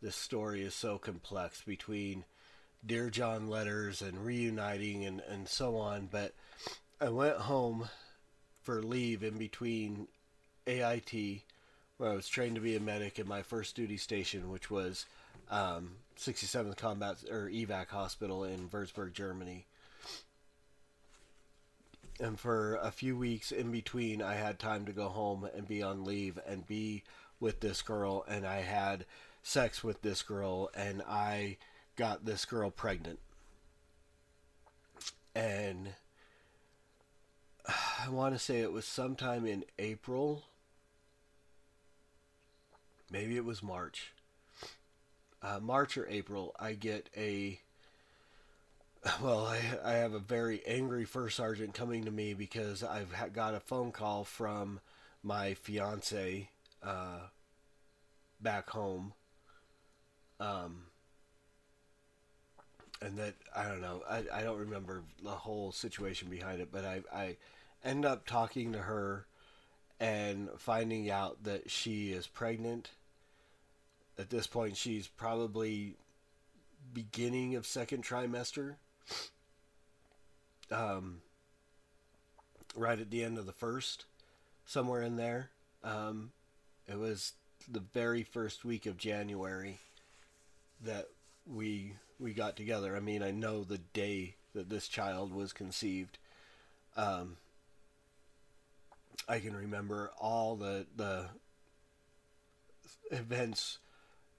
This 0.00 0.14
story 0.14 0.62
is 0.62 0.74
so 0.74 0.98
complex 0.98 1.62
between 1.62 2.24
Dear 2.84 3.10
John 3.10 3.48
letters 3.48 4.00
and 4.00 4.24
reuniting 4.24 5.04
and, 5.04 5.20
and 5.28 5.48
so 5.48 5.76
on. 5.76 6.08
But 6.10 6.34
I 7.00 7.08
went 7.08 7.36
home 7.36 7.88
for 8.62 8.82
leave 8.82 9.22
in 9.24 9.38
between 9.38 10.06
AIT, 10.66 11.42
where 11.96 12.10
I 12.10 12.14
was 12.14 12.28
trained 12.28 12.54
to 12.54 12.60
be 12.60 12.76
a 12.76 12.80
medic, 12.80 13.18
and 13.18 13.28
my 13.28 13.42
first 13.42 13.74
duty 13.74 13.96
station, 13.96 14.50
which 14.50 14.70
was 14.70 15.06
um, 15.50 15.96
67th 16.18 16.76
Combat 16.76 17.16
or 17.30 17.48
Evac 17.48 17.88
Hospital 17.88 18.44
in 18.44 18.68
Würzburg, 18.68 19.12
Germany. 19.12 19.66
And 22.18 22.40
for 22.40 22.76
a 22.76 22.90
few 22.90 23.16
weeks 23.16 23.52
in 23.52 23.70
between, 23.70 24.22
I 24.22 24.34
had 24.34 24.58
time 24.58 24.86
to 24.86 24.92
go 24.92 25.08
home 25.08 25.48
and 25.54 25.68
be 25.68 25.82
on 25.82 26.04
leave 26.04 26.38
and 26.46 26.66
be 26.66 27.02
with 27.40 27.60
this 27.60 27.82
girl, 27.82 28.24
and 28.26 28.46
I 28.46 28.62
had 28.62 29.04
sex 29.42 29.84
with 29.84 30.00
this 30.02 30.22
girl, 30.22 30.70
and 30.74 31.02
I 31.06 31.58
got 31.96 32.24
this 32.24 32.44
girl 32.44 32.70
pregnant. 32.70 33.18
And 35.34 35.90
I 38.00 38.08
want 38.08 38.34
to 38.34 38.38
say 38.38 38.60
it 38.60 38.72
was 38.72 38.86
sometime 38.86 39.46
in 39.46 39.64
April. 39.78 40.44
Maybe 43.10 43.36
it 43.36 43.44
was 43.44 43.62
March. 43.62 44.12
Uh, 45.42 45.60
March 45.60 45.96
or 45.96 46.08
April, 46.08 46.54
I 46.58 46.72
get 46.72 47.10
a. 47.16 47.60
Well, 49.22 49.46
I, 49.46 49.60
I 49.84 49.92
have 49.94 50.14
a 50.14 50.18
very 50.18 50.62
angry 50.66 51.04
first 51.04 51.36
sergeant 51.36 51.74
coming 51.74 52.04
to 52.04 52.10
me 52.10 52.34
because 52.34 52.82
I've 52.82 53.12
got 53.32 53.54
a 53.54 53.60
phone 53.60 53.92
call 53.92 54.24
from 54.24 54.80
my 55.22 55.54
fiance 55.54 56.48
uh, 56.82 57.20
back 58.40 58.68
home. 58.70 59.12
Um, 60.40 60.84
and 63.00 63.18
that 63.18 63.34
I 63.54 63.68
don't 63.68 63.80
know. 63.80 64.02
I, 64.08 64.24
I 64.32 64.42
don't 64.42 64.58
remember 64.58 65.02
the 65.22 65.30
whole 65.30 65.72
situation 65.72 66.28
behind 66.28 66.60
it, 66.60 66.68
but 66.72 66.84
I 66.84 67.02
I 67.12 67.36
end 67.84 68.04
up 68.04 68.26
talking 68.26 68.72
to 68.72 68.78
her 68.78 69.26
and 70.00 70.48
finding 70.58 71.10
out 71.10 71.44
that 71.44 71.70
she 71.70 72.12
is 72.12 72.26
pregnant. 72.26 72.90
At 74.18 74.30
this 74.30 74.46
point, 74.46 74.76
she's 74.76 75.06
probably 75.06 75.94
beginning 76.92 77.54
of 77.54 77.66
second 77.66 78.02
trimester. 78.02 78.76
Um, 80.70 81.20
right 82.74 82.98
at 82.98 83.10
the 83.10 83.24
end 83.24 83.38
of 83.38 83.46
the 83.46 83.52
first, 83.52 84.04
somewhere 84.64 85.02
in 85.02 85.16
there. 85.16 85.50
Um, 85.84 86.32
it 86.88 86.98
was 86.98 87.32
the 87.70 87.80
very 87.80 88.22
first 88.22 88.64
week 88.64 88.86
of 88.86 88.96
January 88.96 89.78
that 90.84 91.08
we 91.46 91.94
we 92.18 92.32
got 92.32 92.56
together. 92.56 92.96
I 92.96 93.00
mean, 93.00 93.22
I 93.22 93.30
know 93.30 93.62
the 93.62 93.78
day 93.78 94.36
that 94.54 94.68
this 94.70 94.88
child 94.88 95.32
was 95.32 95.52
conceived. 95.52 96.18
Um, 96.96 97.36
I 99.28 99.38
can 99.38 99.56
remember 99.56 100.10
all 100.18 100.56
the 100.56 100.86
the 100.96 101.26
events 103.10 103.78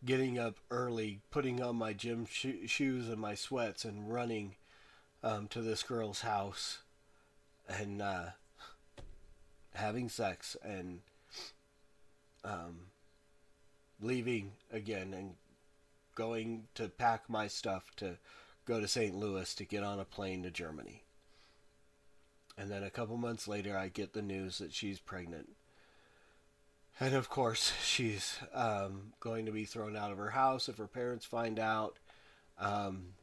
getting 0.06 0.38
up 0.38 0.58
early, 0.70 1.22
putting 1.32 1.62
on 1.62 1.76
my 1.76 1.94
gym 1.94 2.26
sh- 2.30 2.68
shoes 2.68 3.10
and 3.10 3.20
my 3.20 3.36
sweats, 3.36 3.86
and 3.86 4.12
running 4.12 4.56
um, 5.24 5.48
to 5.48 5.62
this 5.62 5.84
girl's 5.84 6.22
house 6.22 6.80
and 7.68 8.02
uh, 8.02 8.28
having 9.74 10.10
sex 10.10 10.56
and 10.64 11.00
um, 12.44 12.88
leaving 14.02 14.54
again 14.72 15.14
and 15.14 15.36
going 16.16 16.64
to 16.76 16.90
pack 16.90 17.30
my 17.30 17.48
stuff 17.48 17.92
to 17.96 18.18
go 18.66 18.80
to 18.80 18.88
St. 18.88 19.16
Louis 19.16 19.54
to 19.56 19.66
get 19.66 19.84
on 19.84 20.00
a 20.00 20.06
plane 20.06 20.44
to 20.44 20.52
Germany. 20.52 21.04
And 22.58 22.72
then 22.72 22.84
a 22.84 22.90
couple 22.90 23.18
months 23.18 23.48
later, 23.48 23.78
I 23.78 23.90
get 23.90 24.14
the 24.14 24.22
news 24.22 24.58
that 24.58 24.74
she's 24.74 25.00
pregnant. 25.00 25.50
And 27.00 27.14
of 27.14 27.30
course, 27.30 27.74
she's 27.84 28.40
um, 28.54 29.14
going 29.20 29.46
to 29.46 29.52
be 29.52 29.66
thrown 29.66 29.96
out 29.96 30.12
of 30.12 30.18
her 30.18 30.32
house 30.32 30.68
if 30.68 30.78
her 30.78 30.88
parents 30.88 31.26
find 31.26 31.60
out. 31.60 31.98
Um, 32.60 33.14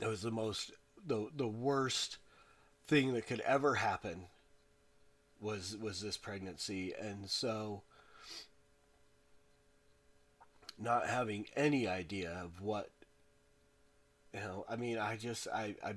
it 0.00 0.06
was 0.06 0.22
the 0.22 0.30
most, 0.30 0.70
the 1.04 1.28
the 1.34 1.48
worst 1.48 2.18
thing 2.86 3.14
that 3.14 3.26
could 3.26 3.40
ever 3.40 3.74
happen. 3.74 4.26
Was 5.40 5.76
was 5.76 6.00
this 6.00 6.16
pregnancy, 6.16 6.94
and 6.98 7.28
so 7.28 7.82
not 10.78 11.06
having 11.06 11.46
any 11.56 11.86
idea 11.86 12.30
of 12.42 12.60
what 12.60 12.90
you 14.34 14.40
know 14.40 14.64
i 14.68 14.76
mean 14.76 14.98
i 14.98 15.16
just 15.16 15.48
i 15.48 15.74
i 15.84 15.94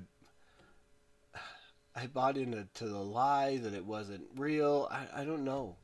i 1.94 2.06
bought 2.06 2.36
into 2.36 2.66
to 2.74 2.88
the 2.88 2.98
lie 2.98 3.58
that 3.58 3.74
it 3.74 3.84
wasn't 3.84 4.22
real 4.36 4.88
i 4.90 5.20
i 5.20 5.24
don't 5.24 5.44
know 5.44 5.76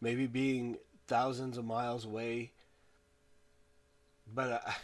maybe 0.00 0.26
being 0.26 0.76
thousands 1.06 1.56
of 1.56 1.64
miles 1.64 2.04
away 2.04 2.50
but 4.34 4.62
I, 4.66 4.74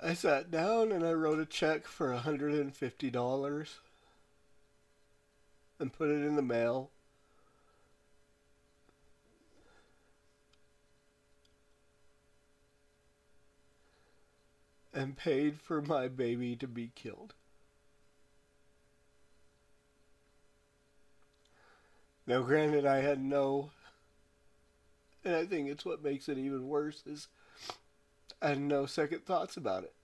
I 0.00 0.14
sat 0.14 0.50
down 0.50 0.92
and 0.92 1.04
I 1.04 1.12
wrote 1.12 1.40
a 1.40 1.46
check 1.46 1.86
for 1.86 2.14
$150 2.14 3.68
and 5.80 5.92
put 5.92 6.08
it 6.08 6.24
in 6.24 6.36
the 6.36 6.42
mail. 6.42 6.90
And 14.98 15.16
paid 15.16 15.60
for 15.60 15.80
my 15.80 16.08
baby 16.08 16.56
to 16.56 16.66
be 16.66 16.90
killed. 16.92 17.34
Now, 22.26 22.42
granted, 22.42 22.84
I 22.84 22.96
had 22.96 23.22
no, 23.22 23.70
and 25.24 25.36
I 25.36 25.46
think 25.46 25.68
it's 25.68 25.84
what 25.84 26.02
makes 26.02 26.28
it 26.28 26.36
even 26.36 26.66
worse 26.66 27.04
is 27.06 27.28
I 28.42 28.48
had 28.48 28.60
no 28.60 28.86
second 28.86 29.24
thoughts 29.24 29.56
about 29.56 29.84
it. 29.84 29.94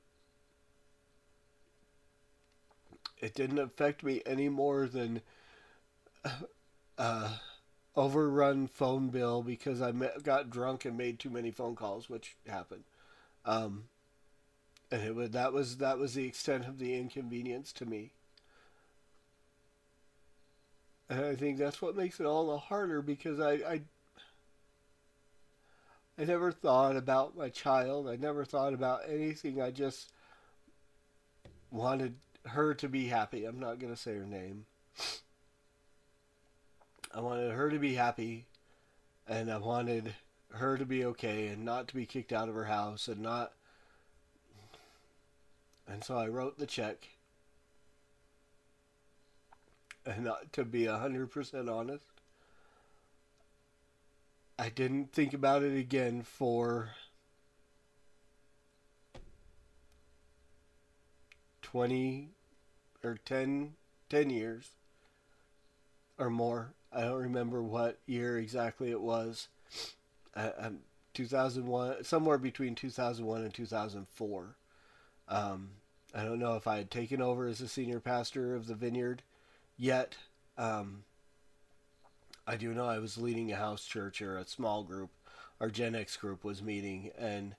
It 3.18 3.34
didn't 3.34 3.58
affect 3.58 4.04
me 4.04 4.22
any 4.24 4.48
more 4.48 4.86
than 4.86 5.22
uh, 6.98 7.38
overrun 7.96 8.68
phone 8.68 9.08
bill 9.08 9.42
because 9.42 9.82
I 9.82 9.90
met, 9.90 10.22
got 10.22 10.50
drunk 10.50 10.84
and 10.84 10.96
made 10.96 11.18
too 11.18 11.30
many 11.30 11.50
phone 11.50 11.74
calls, 11.74 12.08
which 12.08 12.36
happened. 12.46 12.84
Um, 13.44 13.88
and 14.90 15.02
it 15.02 15.14
was, 15.14 15.30
that 15.30 15.52
was 15.52 15.78
that 15.78 15.98
was 15.98 16.14
the 16.14 16.26
extent 16.26 16.66
of 16.66 16.78
the 16.78 16.96
inconvenience 16.96 17.72
to 17.74 17.86
me. 17.86 18.12
And 21.08 21.24
I 21.24 21.34
think 21.34 21.58
that's 21.58 21.82
what 21.82 21.96
makes 21.96 22.18
it 22.20 22.26
all 22.26 22.48
the 22.48 22.58
harder 22.58 23.02
because 23.02 23.38
I, 23.40 23.52
I 23.52 23.80
I 26.16 26.24
never 26.24 26.52
thought 26.52 26.96
about 26.96 27.36
my 27.36 27.48
child. 27.48 28.08
I 28.08 28.16
never 28.16 28.44
thought 28.44 28.72
about 28.72 29.02
anything. 29.08 29.60
I 29.60 29.70
just 29.70 30.12
wanted 31.70 32.14
her 32.46 32.72
to 32.74 32.88
be 32.88 33.06
happy. 33.06 33.44
I'm 33.44 33.58
not 33.58 33.80
going 33.80 33.92
to 33.92 34.00
say 34.00 34.14
her 34.14 34.26
name. 34.26 34.66
I 37.12 37.20
wanted 37.20 37.52
her 37.52 37.70
to 37.70 37.78
be 37.78 37.94
happy, 37.94 38.46
and 39.26 39.50
I 39.50 39.58
wanted 39.58 40.14
her 40.52 40.78
to 40.78 40.84
be 40.84 41.04
okay 41.04 41.48
and 41.48 41.64
not 41.64 41.88
to 41.88 41.94
be 41.94 42.06
kicked 42.06 42.32
out 42.32 42.48
of 42.48 42.54
her 42.54 42.64
house 42.64 43.08
and 43.08 43.20
not. 43.20 43.52
And 45.86 46.02
so 46.02 46.16
I 46.16 46.28
wrote 46.28 46.58
the 46.58 46.66
check. 46.66 47.08
And 50.06 50.30
to 50.52 50.64
be 50.64 50.82
100% 50.82 51.72
honest, 51.72 52.04
I 54.58 54.68
didn't 54.68 55.12
think 55.12 55.34
about 55.34 55.62
it 55.62 55.76
again 55.76 56.22
for 56.22 56.90
20 61.62 62.28
or 63.02 63.18
10, 63.24 63.74
10 64.08 64.30
years 64.30 64.70
or 66.18 66.30
more. 66.30 66.74
I 66.92 67.02
don't 67.02 67.22
remember 67.22 67.62
what 67.62 67.98
year 68.06 68.38
exactly 68.38 68.90
it 68.90 69.00
was. 69.00 69.48
Uh, 70.36 70.50
um, 70.58 70.78
2001, 71.14 72.04
somewhere 72.04 72.38
between 72.38 72.74
2001 72.74 73.42
and 73.42 73.52
2004. 73.52 74.56
Um, 75.28 75.70
I 76.14 76.24
don't 76.24 76.38
know 76.38 76.54
if 76.54 76.66
I 76.66 76.76
had 76.76 76.90
taken 76.90 77.20
over 77.20 77.46
as 77.46 77.60
a 77.60 77.68
senior 77.68 78.00
pastor 78.00 78.54
of 78.54 78.66
the 78.66 78.74
vineyard 78.74 79.22
yet. 79.76 80.16
Um, 80.56 81.04
I 82.46 82.56
do 82.56 82.74
know 82.74 82.86
I 82.86 82.98
was 82.98 83.18
leading 83.18 83.50
a 83.50 83.56
house 83.56 83.84
church 83.84 84.20
or 84.22 84.36
a 84.36 84.46
small 84.46 84.84
group. 84.84 85.10
Our 85.60 85.70
Gen 85.70 85.94
X 85.94 86.16
group 86.16 86.44
was 86.44 86.62
meeting, 86.62 87.10
and 87.18 87.54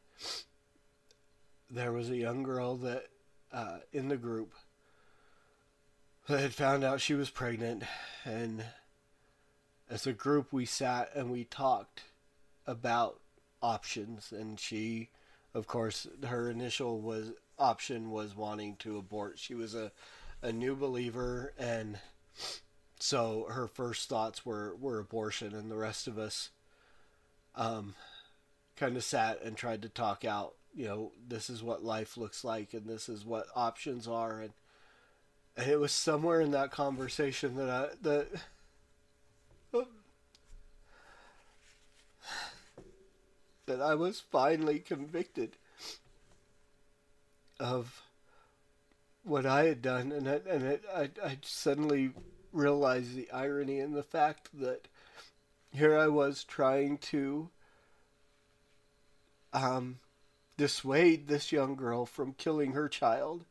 there 1.69 1.91
was 1.91 2.09
a 2.09 2.17
young 2.17 2.43
girl 2.43 2.75
that 2.77 3.07
uh, 3.51 3.79
in 3.91 4.09
the 4.09 4.17
group 4.17 4.53
that 6.27 6.39
had 6.39 6.53
found 6.53 6.83
out 6.83 7.01
she 7.01 7.13
was 7.13 7.29
pregnant, 7.29 7.83
and 8.23 8.63
as 9.89 10.07
a 10.07 10.13
group 10.13 10.51
we 10.51 10.65
sat 10.65 11.09
and 11.15 11.31
we 11.31 11.43
talked 11.43 12.03
about 12.67 13.19
options 13.61 14.31
and 14.31 14.59
she 14.59 15.09
of 15.53 15.67
course 15.67 16.07
her 16.27 16.49
initial 16.49 16.99
was 16.99 17.31
option 17.57 18.11
was 18.11 18.35
wanting 18.35 18.75
to 18.77 18.97
abort. 18.97 19.39
She 19.39 19.55
was 19.55 19.75
a, 19.75 19.91
a 20.41 20.51
new 20.51 20.75
believer 20.75 21.53
and 21.57 21.99
so 22.99 23.47
her 23.49 23.67
first 23.67 24.09
thoughts 24.09 24.45
were, 24.45 24.75
were 24.79 24.99
abortion 24.99 25.53
and 25.53 25.69
the 25.69 25.77
rest 25.77 26.07
of 26.07 26.17
us 26.17 26.49
um, 27.55 27.95
kind 28.75 28.97
of 28.97 29.03
sat 29.03 29.41
and 29.41 29.55
tried 29.55 29.81
to 29.81 29.89
talk 29.89 30.25
out 30.25 30.55
you 30.75 30.85
know 30.85 31.11
this 31.27 31.49
is 31.49 31.63
what 31.63 31.83
life 31.83 32.17
looks 32.17 32.43
like 32.43 32.73
and 32.73 32.85
this 32.85 33.07
is 33.07 33.25
what 33.25 33.47
options 33.55 34.07
are 34.07 34.41
and 34.41 34.51
and 35.57 35.71
it 35.71 35.79
was 35.79 35.93
somewhere 35.93 36.41
in 36.41 36.51
that 36.51 36.69
conversation 36.69 37.55
that 37.55 37.69
I 37.69 37.87
that 38.01 38.27
that 43.65 43.81
I 43.81 43.95
was 43.95 44.19
finally 44.19 44.79
convicted 44.79 45.55
of 47.59 48.01
what 49.23 49.45
I 49.45 49.65
had 49.65 49.81
done, 49.81 50.11
and 50.11 50.27
it, 50.27 50.45
and 50.47 50.63
it, 50.63 50.83
I, 50.93 51.09
I 51.23 51.37
suddenly 51.41 52.11
realized 52.51 53.15
the 53.15 53.29
irony 53.31 53.79
in 53.79 53.93
the 53.93 54.03
fact 54.03 54.49
that 54.53 54.87
here 55.71 55.97
I 55.97 56.07
was 56.07 56.43
trying 56.43 56.97
to 56.99 57.49
um, 59.51 59.97
dissuade 60.57 61.27
this 61.27 61.51
young 61.51 61.75
girl 61.75 62.05
from 62.05 62.33
killing 62.33 62.73
her 62.73 62.87
child, 62.87 63.45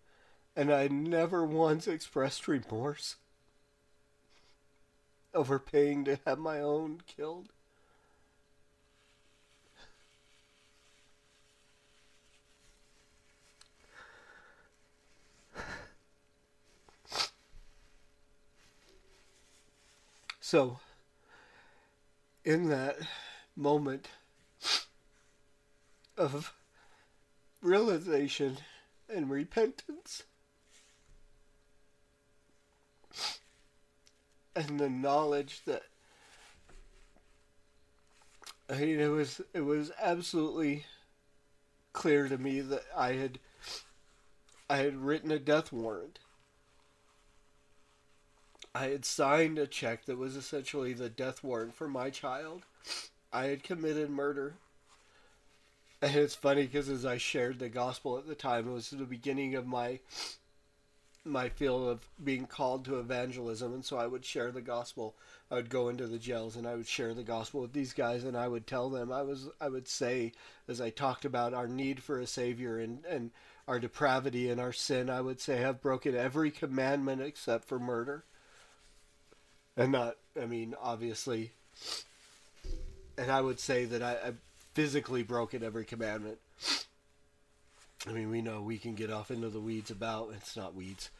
and 0.56 0.72
I 0.72 0.88
never 0.88 1.44
once 1.44 1.88
expressed 1.88 2.46
remorse 2.46 3.16
over 5.34 5.58
paying 5.58 6.04
to 6.04 6.18
have 6.24 6.38
my 6.38 6.60
own 6.60 7.02
killed. 7.06 7.48
So, 20.46 20.78
in 22.44 22.68
that 22.68 22.98
moment 23.56 24.08
of 26.18 26.52
realization 27.62 28.58
and 29.08 29.30
repentance, 29.30 30.24
and 34.54 34.78
the 34.78 34.90
knowledge 34.90 35.62
that 35.64 35.84
I 38.68 38.74
mean, 38.74 39.00
it 39.00 39.08
was 39.08 39.40
it 39.54 39.62
was 39.62 39.92
absolutely 39.98 40.84
clear 41.94 42.28
to 42.28 42.36
me 42.36 42.60
that 42.60 42.84
I 42.94 43.14
had 43.14 43.38
I 44.68 44.76
had 44.76 44.96
written 44.96 45.30
a 45.30 45.38
death 45.38 45.72
warrant. 45.72 46.18
I 48.74 48.88
had 48.88 49.04
signed 49.04 49.58
a 49.58 49.68
check 49.68 50.06
that 50.06 50.18
was 50.18 50.34
essentially 50.34 50.92
the 50.94 51.08
death 51.08 51.44
warrant 51.44 51.74
for 51.74 51.86
my 51.86 52.10
child. 52.10 52.62
I 53.32 53.46
had 53.46 53.62
committed 53.62 54.10
murder. 54.10 54.54
And 56.02 56.16
it's 56.16 56.34
funny 56.34 56.62
because 56.62 56.88
as 56.88 57.06
I 57.06 57.16
shared 57.16 57.60
the 57.60 57.68
gospel 57.68 58.18
at 58.18 58.26
the 58.26 58.34
time, 58.34 58.68
it 58.68 58.72
was 58.72 58.90
the 58.90 59.04
beginning 59.04 59.54
of 59.54 59.66
my 59.66 60.00
my 61.26 61.48
field 61.48 61.88
of 61.88 62.06
being 62.22 62.46
called 62.46 62.84
to 62.84 62.98
evangelism, 62.98 63.72
and 63.72 63.82
so 63.82 63.96
I 63.96 64.06
would 64.06 64.24
share 64.26 64.52
the 64.52 64.60
gospel. 64.60 65.14
I 65.50 65.54
would 65.54 65.70
go 65.70 65.88
into 65.88 66.06
the 66.06 66.18
jails 66.18 66.54
and 66.56 66.66
I 66.66 66.74
would 66.74 66.86
share 66.86 67.14
the 67.14 67.22
gospel 67.22 67.62
with 67.62 67.72
these 67.72 67.94
guys, 67.94 68.24
and 68.24 68.36
I 68.36 68.46
would 68.48 68.66
tell 68.66 68.90
them 68.90 69.10
I 69.10 69.22
was 69.22 69.48
I 69.60 69.68
would 69.68 69.88
say 69.88 70.32
as 70.68 70.80
I 70.80 70.90
talked 70.90 71.24
about 71.24 71.54
our 71.54 71.68
need 71.68 72.02
for 72.02 72.18
a 72.18 72.26
savior 72.26 72.78
and 72.78 73.04
and 73.06 73.30
our 73.66 73.78
depravity 73.78 74.50
and 74.50 74.60
our 74.60 74.72
sin, 74.72 75.08
I 75.08 75.20
would 75.22 75.40
say 75.40 75.64
I've 75.64 75.80
broken 75.80 76.14
every 76.14 76.50
commandment 76.50 77.22
except 77.22 77.64
for 77.64 77.78
murder, 77.78 78.24
and 79.76 79.92
not 79.92 80.16
I 80.40 80.46
mean 80.46 80.74
obviously, 80.80 81.52
and 83.18 83.30
I 83.30 83.40
would 83.40 83.60
say 83.60 83.84
that 83.86 84.02
I, 84.02 84.16
I've 84.26 84.38
physically 84.74 85.22
broken 85.22 85.62
every 85.62 85.84
commandment. 85.84 86.38
I 88.06 88.12
mean, 88.12 88.30
we 88.30 88.42
know 88.42 88.60
we 88.60 88.78
can 88.78 88.94
get 88.94 89.10
off 89.10 89.30
into 89.30 89.48
the 89.48 89.60
weeds 89.60 89.90
about 89.90 90.32
it's 90.36 90.56
not 90.56 90.74
weeds. 90.74 91.10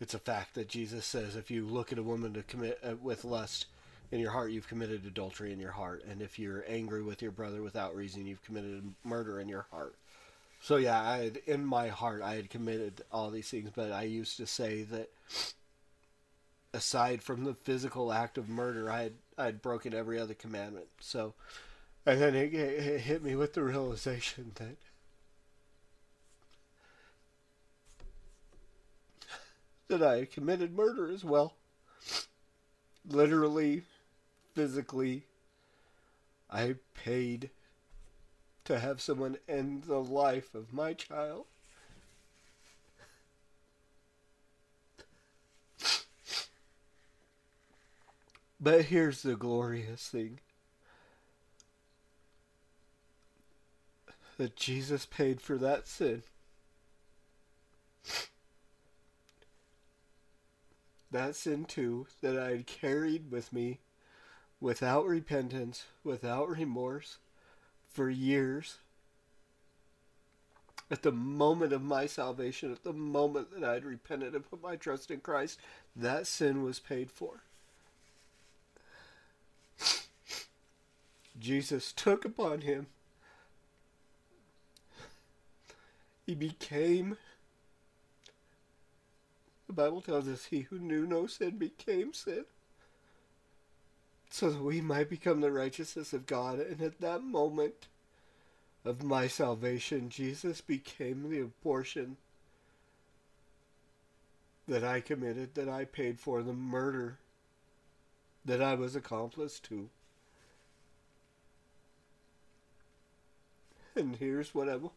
It's 0.00 0.14
a 0.14 0.18
fact 0.18 0.54
that 0.54 0.68
Jesus 0.68 1.06
says 1.06 1.36
if 1.36 1.50
you 1.50 1.64
look 1.64 1.92
at 1.92 1.98
a 1.98 2.02
woman 2.02 2.32
to 2.34 2.42
commit 2.42 2.80
uh, 2.82 2.96
with 3.00 3.24
lust 3.24 3.66
in 4.10 4.18
your 4.18 4.32
heart, 4.32 4.50
you've 4.50 4.68
committed 4.68 5.06
adultery 5.06 5.52
in 5.52 5.60
your 5.60 5.70
heart, 5.70 6.04
and 6.10 6.20
if 6.20 6.38
you're 6.38 6.64
angry 6.68 7.02
with 7.02 7.22
your 7.22 7.30
brother 7.30 7.62
without 7.62 7.94
reason, 7.94 8.26
you've 8.26 8.44
committed 8.44 8.82
murder 9.04 9.38
in 9.38 9.48
your 9.48 9.66
heart. 9.70 9.94
So 10.60 10.76
yeah, 10.76 11.00
I 11.00 11.16
had, 11.18 11.36
in 11.46 11.64
my 11.64 11.88
heart 11.88 12.22
I 12.22 12.34
had 12.34 12.50
committed 12.50 13.02
all 13.12 13.30
these 13.30 13.48
things, 13.48 13.70
but 13.74 13.92
I 13.92 14.02
used 14.02 14.36
to 14.38 14.46
say 14.46 14.82
that 14.84 15.10
aside 16.74 17.22
from 17.22 17.44
the 17.44 17.54
physical 17.54 18.12
act 18.12 18.38
of 18.38 18.48
murder, 18.48 18.90
I 18.90 19.02
had 19.02 19.12
I 19.38 19.44
had 19.46 19.62
broken 19.62 19.94
every 19.94 20.18
other 20.18 20.34
commandment. 20.34 20.86
So, 21.00 21.34
and 22.04 22.20
then 22.20 22.34
it, 22.34 22.54
it 22.54 23.00
hit 23.00 23.22
me 23.22 23.36
with 23.36 23.54
the 23.54 23.62
realization 23.62 24.52
that 24.56 24.76
that 29.88 30.02
I 30.02 30.18
had 30.18 30.30
committed 30.30 30.74
murder 30.74 31.10
as 31.10 31.24
well. 31.24 31.54
Literally, 33.06 33.82
physically, 34.54 35.24
I 36.50 36.76
paid 36.94 37.50
to 38.64 38.78
have 38.78 39.00
someone 39.00 39.38
end 39.48 39.84
the 39.84 39.98
life 39.98 40.54
of 40.54 40.72
my 40.72 40.94
child. 40.94 41.46
But 48.62 48.84
here's 48.84 49.22
the 49.22 49.34
glorious 49.34 50.08
thing 50.08 50.38
that 54.38 54.54
Jesus 54.54 55.04
paid 55.04 55.40
for 55.40 55.58
that 55.58 55.88
sin. 55.88 56.22
that 61.10 61.34
sin 61.34 61.64
too 61.64 62.06
that 62.22 62.38
I 62.38 62.52
had 62.52 62.66
carried 62.66 63.32
with 63.32 63.52
me 63.52 63.80
without 64.60 65.06
repentance, 65.06 65.86
without 66.04 66.48
remorse, 66.48 67.18
for 67.88 68.08
years. 68.08 68.78
At 70.88 71.02
the 71.02 71.12
moment 71.12 71.72
of 71.72 71.82
my 71.82 72.06
salvation, 72.06 72.70
at 72.70 72.84
the 72.84 72.92
moment 72.92 73.48
that 73.52 73.64
I 73.64 73.74
had 73.74 73.84
repented 73.84 74.34
and 74.34 74.48
put 74.48 74.62
my 74.62 74.76
trust 74.76 75.10
in 75.10 75.20
Christ, 75.20 75.58
that 75.96 76.28
sin 76.28 76.62
was 76.62 76.78
paid 76.78 77.10
for. 77.10 77.42
Jesus 81.42 81.92
took 81.92 82.24
upon 82.24 82.62
him. 82.62 82.86
He 86.24 86.34
became 86.34 87.16
the 89.66 89.72
Bible 89.72 90.02
tells 90.02 90.28
us 90.28 90.44
he 90.46 90.60
who 90.60 90.78
knew 90.78 91.06
no 91.06 91.26
sin 91.26 91.56
became 91.56 92.12
sin 92.12 92.44
so 94.28 94.50
that 94.50 94.62
we 94.62 94.82
might 94.82 95.08
become 95.08 95.40
the 95.40 95.50
righteousness 95.50 96.12
of 96.12 96.26
God. 96.26 96.58
And 96.58 96.82
at 96.82 97.00
that 97.00 97.22
moment 97.22 97.88
of 98.84 99.02
my 99.02 99.26
salvation, 99.28 100.10
Jesus 100.10 100.60
became 100.60 101.30
the 101.30 101.40
abortion 101.40 102.18
that 104.68 104.84
I 104.84 105.00
committed, 105.00 105.54
that 105.54 105.68
I 105.68 105.86
paid 105.86 106.20
for, 106.20 106.42
the 106.42 106.52
murder 106.52 107.18
that 108.44 108.60
I 108.60 108.74
was 108.74 108.94
accomplice 108.94 109.58
to. 109.60 109.88
And 113.96 114.16
here's 114.16 114.54
what 114.54 114.70
I 114.70 114.76
will. 114.76 114.94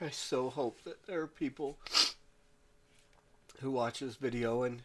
I 0.00 0.10
so 0.10 0.48
hope 0.48 0.82
that 0.84 1.06
there 1.06 1.20
are 1.20 1.26
people 1.26 1.76
who 3.60 3.70
watch 3.70 4.00
this 4.00 4.16
video 4.16 4.62
and 4.62 4.82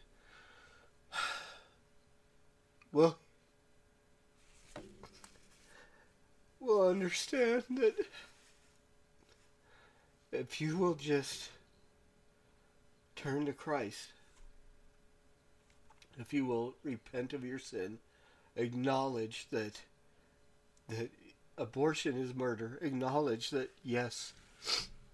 will 2.91 3.17
will 6.59 6.87
understand 6.87 7.63
that 7.69 7.95
if 10.31 10.59
you 10.59 10.77
will 10.77 10.95
just 10.95 11.49
turn 13.15 13.45
to 13.45 13.53
Christ, 13.53 14.07
if 16.19 16.33
you 16.33 16.45
will 16.45 16.75
repent 16.83 17.33
of 17.33 17.45
your 17.45 17.59
sin, 17.59 17.99
acknowledge 18.55 19.47
that 19.51 19.81
that 20.89 21.09
abortion 21.57 22.17
is 22.17 22.33
murder, 22.33 22.77
acknowledge 22.81 23.49
that 23.51 23.71
yes, 23.83 24.33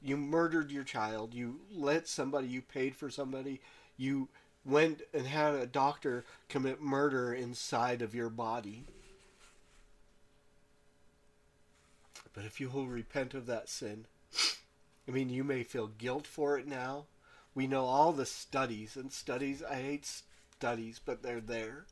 you 0.01 0.17
murdered 0.17 0.71
your 0.71 0.83
child. 0.83 1.33
You 1.33 1.61
let 1.73 2.07
somebody. 2.07 2.47
You 2.47 2.61
paid 2.61 2.95
for 2.95 3.09
somebody. 3.09 3.61
You 3.97 4.27
went 4.65 5.01
and 5.13 5.27
had 5.27 5.55
a 5.55 5.65
doctor 5.65 6.25
commit 6.49 6.81
murder 6.81 7.33
inside 7.33 8.01
of 8.01 8.15
your 8.15 8.29
body. 8.29 8.83
But 12.33 12.45
if 12.45 12.59
you 12.59 12.69
will 12.69 12.87
repent 12.87 13.33
of 13.33 13.45
that 13.45 13.69
sin, 13.69 14.05
I 15.07 15.11
mean, 15.11 15.29
you 15.29 15.43
may 15.43 15.63
feel 15.63 15.87
guilt 15.87 16.25
for 16.25 16.57
it 16.57 16.67
now. 16.67 17.05
We 17.55 17.67
know 17.67 17.85
all 17.85 18.11
the 18.11 18.25
studies 18.25 18.95
and 18.95 19.11
studies. 19.11 19.61
I 19.61 19.75
hate 19.75 20.23
studies, 20.57 20.99
but 21.03 21.21
they're 21.21 21.39
there, 21.39 21.85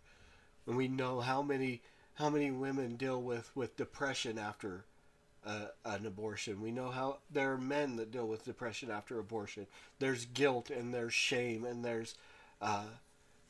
and 0.65 0.75
we 0.75 0.87
know 0.87 1.19
how 1.19 1.41
many 1.41 1.81
how 2.15 2.30
many 2.30 2.52
women 2.52 2.95
deal 2.95 3.21
with 3.21 3.52
with 3.56 3.78
depression 3.78 4.38
after 4.38 4.86
uh, 5.45 5.67
an 5.86 6.06
abortion. 6.06 6.62
We 6.62 6.71
know 6.71 6.89
how 6.91 7.17
there 7.32 7.54
are 7.54 7.58
men 7.58 7.95
that 7.95 8.12
deal 8.12 8.28
with 8.28 8.45
depression 8.45 8.91
after 8.91 9.19
abortion. 9.19 9.67
There's 10.00 10.26
guilt 10.26 10.69
and 10.69 10.93
there's 10.93 11.13
shame 11.13 11.65
and 11.65 11.84
there's, 11.84 12.15
uh, 12.62 12.86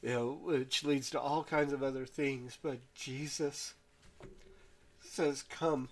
you 0.02 0.10
know, 0.10 0.40
which 0.42 0.84
leads 0.84 1.10
to 1.12 1.20
all 1.20 1.44
kinds 1.44 1.74
of 1.74 1.84
other 1.84 2.06
things. 2.06 2.58
But 2.62 2.80
Jesus 2.96 3.74
says, 5.02 5.44
"Come, 5.44 5.90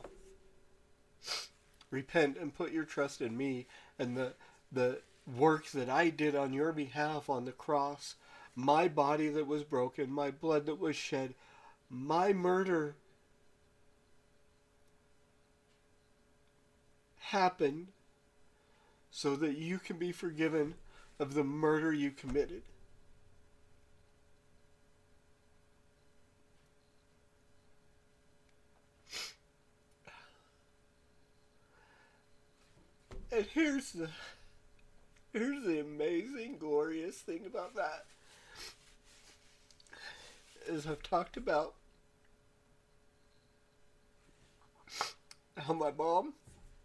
repent 1.92 2.38
and 2.38 2.56
put 2.56 2.72
your 2.72 2.86
trust 2.86 3.22
in 3.22 3.36
me 3.36 3.68
and 3.98 4.16
the 4.16 4.34
the 4.72 5.02
work 5.38 5.68
that 5.72 5.90
I 5.90 6.10
did 6.10 6.36
on 6.36 6.54
your 6.54 6.72
behalf 6.72 7.30
on 7.30 7.46
the 7.46 7.52
cross, 7.52 8.16
my 8.56 8.88
body 8.88 9.30
that 9.30 9.48
was 9.48 9.64
broken, 9.64 10.12
my 10.12 10.32
blood 10.32 10.66
that 10.68 10.80
was 10.80 10.96
shed, 10.96 11.34
my 11.90 12.34
murder." 12.34 12.96
happen 17.30 17.88
so 19.12 19.36
that 19.36 19.56
you 19.56 19.78
can 19.78 19.98
be 19.98 20.12
forgiven 20.12 20.74
of 21.20 21.36
the 21.36 21.44
murder 21.44 21.94
you 21.94 22.10
committed. 22.10 22.64
And 33.32 33.46
here's 33.54 33.92
the 33.92 34.10
here's 35.32 35.64
the 35.64 35.80
amazing 35.80 36.58
glorious 36.58 37.18
thing 37.18 37.46
about 37.46 37.76
that. 37.76 38.06
As 40.68 40.88
I've 40.88 41.04
talked 41.04 41.38
about 41.38 41.76
how 45.62 45.74
my 45.74 45.92
mom 45.92 46.34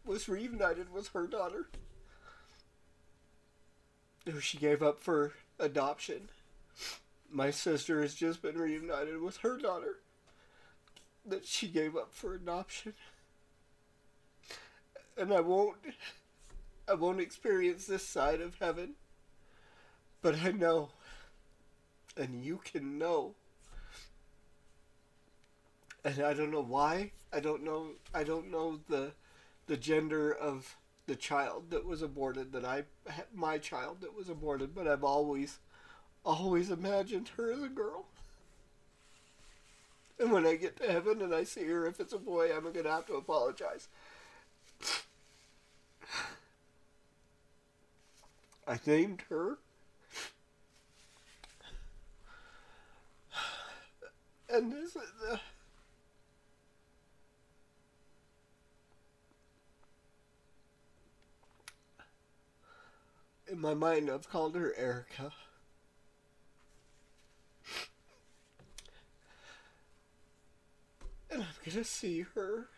was 0.05 0.29
reunited 0.29 0.93
with 0.93 1.09
her 1.09 1.27
daughter, 1.27 1.69
who 4.27 4.41
she 4.41 4.59
gave 4.59 4.83
up 4.83 5.01
for 5.01 5.33
adoption. 5.59 6.29
My 7.31 7.51
sister 7.51 8.03
has 8.03 8.15
just 8.15 8.43
been 8.43 8.59
reunited 8.59 9.21
with 9.21 9.39
her 9.39 9.59
daughter 9.59 9.99
that 11.27 11.47
she 11.47 11.69
gave 11.69 11.97
up 11.97 12.13
for 12.13 12.35
adoption. 12.35 12.95
And 15.17 15.33
I 15.33 15.41
won't 15.41 15.77
I 16.87 16.95
won't 16.95 17.21
experience 17.21 17.87
this 17.87 18.07
side 18.07 18.41
of 18.41 18.57
heaven. 18.61 18.95
But 20.21 20.37
I 20.41 20.51
know 20.53 20.91
and 22.17 22.45
you 22.45 22.61
can 22.65 22.99
know 22.99 23.35
and 26.05 26.21
I 26.21 26.35
don't 26.35 26.51
know 26.51 26.63
why. 26.63 27.13
I 27.33 27.41
don't 27.41 27.65
know 27.65 27.93
I 28.13 28.25
don't 28.25 28.51
know 28.51 28.81
the 28.89 29.13
the 29.67 29.77
gender 29.77 30.33
of 30.33 30.77
the 31.07 31.17
child 31.17 31.71
that 31.71 31.85
was 31.85 32.03
aborted 32.03 32.53
that 32.53 32.65
I 32.65 32.85
my 33.35 33.59
child 33.59 34.01
that 34.03 34.15
was 34.15 34.29
aborted, 34.29 34.75
but 34.75 34.87
I've 34.87 35.05
always 35.05 35.59
always 36.25 36.71
imagined 36.71 37.31
her 37.37 37.53
as 37.53 37.63
a 37.63 37.69
girl. 37.69 38.07
And 40.19 40.31
when 40.31 40.47
I 40.47 40.55
get 40.55 40.77
to 40.77 40.91
heaven 40.91 41.21
and 41.23 41.35
I 41.35 41.45
see 41.45 41.65
her, 41.65 41.87
if 41.87 41.99
it's 41.99 42.13
a 42.13 42.19
boy, 42.19 42.55
I'm 42.55 42.73
to 42.73 42.91
have 42.91 43.07
to 43.07 43.15
apologize. 43.15 43.89
I 48.67 48.79
named 48.87 49.23
her. 49.29 49.59
And 54.49 54.73
this 54.73 54.95
is. 54.95 55.39
In 63.55 63.61
my 63.61 63.73
mind, 63.73 64.11
I've 64.11 64.29
called 64.29 64.57
her 64.57 64.75
Erica. 64.77 65.33
And 71.31 71.43
I'm 71.43 71.49
gonna 71.65 71.85
see 71.85 72.23
her, 72.35 72.69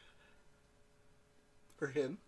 or 1.80 1.88
him, 1.88 2.18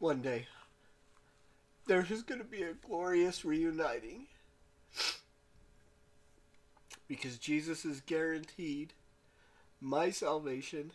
one 0.00 0.22
day. 0.22 0.46
There 1.86 2.04
is 2.10 2.22
gonna 2.22 2.42
be 2.42 2.62
a 2.62 2.74
glorious 2.74 3.44
reuniting. 3.44 4.26
Because 7.06 7.38
Jesus 7.38 7.84
is 7.84 8.00
guaranteed 8.00 8.92
my 9.80 10.10
salvation 10.10 10.90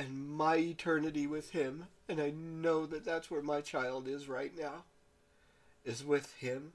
and 0.00 0.30
my 0.30 0.56
eternity 0.56 1.26
with 1.26 1.50
Him. 1.50 1.86
And 2.08 2.20
I 2.22 2.30
know 2.30 2.86
that 2.86 3.04
that's 3.04 3.30
where 3.30 3.42
my 3.42 3.60
child 3.60 4.08
is 4.08 4.30
right 4.30 4.50
now, 4.58 4.84
is 5.84 6.02
with 6.02 6.34
Him. 6.36 6.72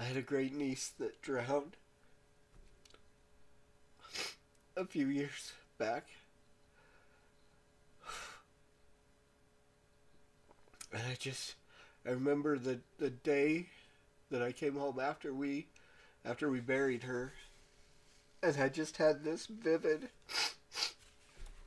I 0.00 0.04
had 0.04 0.16
a 0.16 0.22
great 0.22 0.54
niece 0.54 0.90
that 0.98 1.20
drowned 1.20 1.76
a 4.74 4.86
few 4.86 5.06
years 5.06 5.52
back. 5.76 6.06
And 10.90 11.02
I 11.02 11.16
just, 11.18 11.54
I 12.06 12.10
remember 12.10 12.58
the, 12.58 12.78
the 12.98 13.10
day 13.10 13.66
that 14.30 14.40
I 14.40 14.52
came 14.52 14.76
home 14.76 14.98
after 14.98 15.34
we 15.34 15.66
after 16.26 16.50
we 16.50 16.60
buried 16.60 17.04
her. 17.04 17.32
And 18.42 18.56
I 18.60 18.68
just 18.68 18.96
had 18.96 19.24
this 19.24 19.46
vivid 19.46 20.08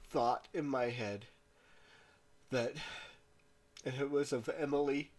thought 0.09 0.47
in 0.53 0.65
my 0.65 0.85
head 0.85 1.25
that, 2.51 2.73
it 3.85 4.11
was 4.11 4.33
of 4.33 4.49
Emily 4.57 5.11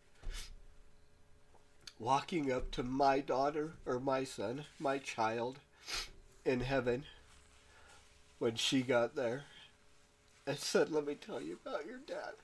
walking 1.98 2.52
up 2.52 2.70
to 2.72 2.82
my 2.82 3.20
daughter 3.20 3.72
or 3.86 3.98
my 3.98 4.24
son, 4.24 4.64
my 4.78 4.98
child 4.98 5.58
in 6.44 6.60
heaven 6.60 7.04
when 8.38 8.56
she 8.56 8.82
got 8.82 9.14
there 9.14 9.44
and 10.46 10.58
said, 10.58 10.90
Let 10.90 11.06
me 11.06 11.14
tell 11.14 11.40
you 11.40 11.58
about 11.64 11.86
your 11.86 11.98
dad. 11.98 12.34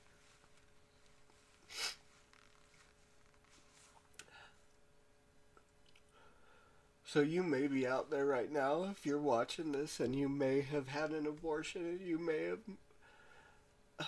So 7.17 7.23
you 7.23 7.41
may 7.41 7.65
be 7.65 7.87
out 7.87 8.11
there 8.11 8.27
right 8.27 8.51
now 8.51 8.83
if 8.91 9.03
you're 9.03 9.17
watching 9.17 9.71
this 9.71 9.99
and 9.99 10.15
you 10.15 10.29
may 10.29 10.61
have 10.61 10.87
had 10.87 11.09
an 11.09 11.25
abortion 11.25 11.81
and 11.81 11.99
you 11.99 12.19
may 12.19 12.43
have 12.43 12.59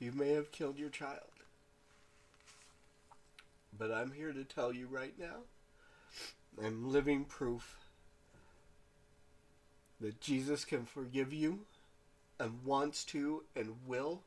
you 0.00 0.10
may 0.10 0.30
have 0.30 0.50
killed 0.50 0.76
your 0.76 0.88
child. 0.88 1.30
But 3.78 3.92
I'm 3.92 4.10
here 4.10 4.32
to 4.32 4.42
tell 4.42 4.72
you 4.72 4.88
right 4.88 5.16
now 5.16 5.42
I'm 6.60 6.90
living 6.90 7.26
proof 7.26 7.76
that 10.00 10.20
Jesus 10.20 10.64
can 10.64 10.84
forgive 10.84 11.32
you 11.32 11.60
and 12.40 12.64
wants 12.64 13.04
to 13.04 13.44
and 13.54 13.76
will 13.86 14.22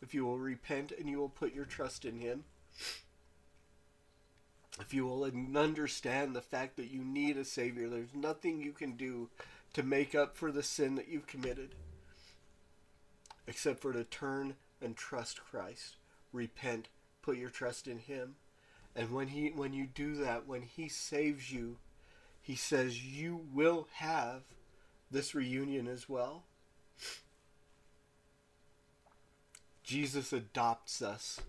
if 0.00 0.14
you 0.14 0.24
will 0.24 0.38
repent 0.38 0.92
and 0.96 1.08
you 1.08 1.18
will 1.18 1.28
put 1.28 1.52
your 1.52 1.64
trust 1.64 2.04
in 2.04 2.20
him 2.20 2.44
if 4.80 4.92
you 4.92 5.06
will 5.06 5.24
understand 5.56 6.34
the 6.34 6.40
fact 6.40 6.76
that 6.76 6.90
you 6.90 7.04
need 7.04 7.36
a 7.36 7.44
Savior, 7.44 7.88
there's 7.88 8.14
nothing 8.14 8.60
you 8.60 8.72
can 8.72 8.96
do 8.96 9.30
to 9.72 9.82
make 9.82 10.14
up 10.14 10.36
for 10.36 10.50
the 10.50 10.62
sin 10.62 10.94
that 10.96 11.08
you've 11.08 11.26
committed 11.26 11.74
except 13.46 13.80
for 13.80 13.92
to 13.92 14.04
turn 14.04 14.54
and 14.80 14.96
trust 14.96 15.44
Christ. 15.44 15.96
Repent, 16.32 16.88
put 17.22 17.36
your 17.36 17.50
trust 17.50 17.86
in 17.86 17.98
Him. 17.98 18.36
And 18.96 19.10
when 19.10 19.28
he 19.28 19.48
when 19.48 19.72
you 19.72 19.86
do 19.86 20.14
that, 20.16 20.46
when 20.46 20.62
he 20.62 20.88
saves 20.88 21.50
you, 21.50 21.78
he 22.40 22.54
says 22.54 23.04
you 23.04 23.40
will 23.52 23.88
have 23.94 24.42
this 25.10 25.34
reunion 25.34 25.88
as 25.88 26.08
well. 26.08 26.44
Jesus 29.82 30.32
adopts 30.32 31.02
us 31.02 31.40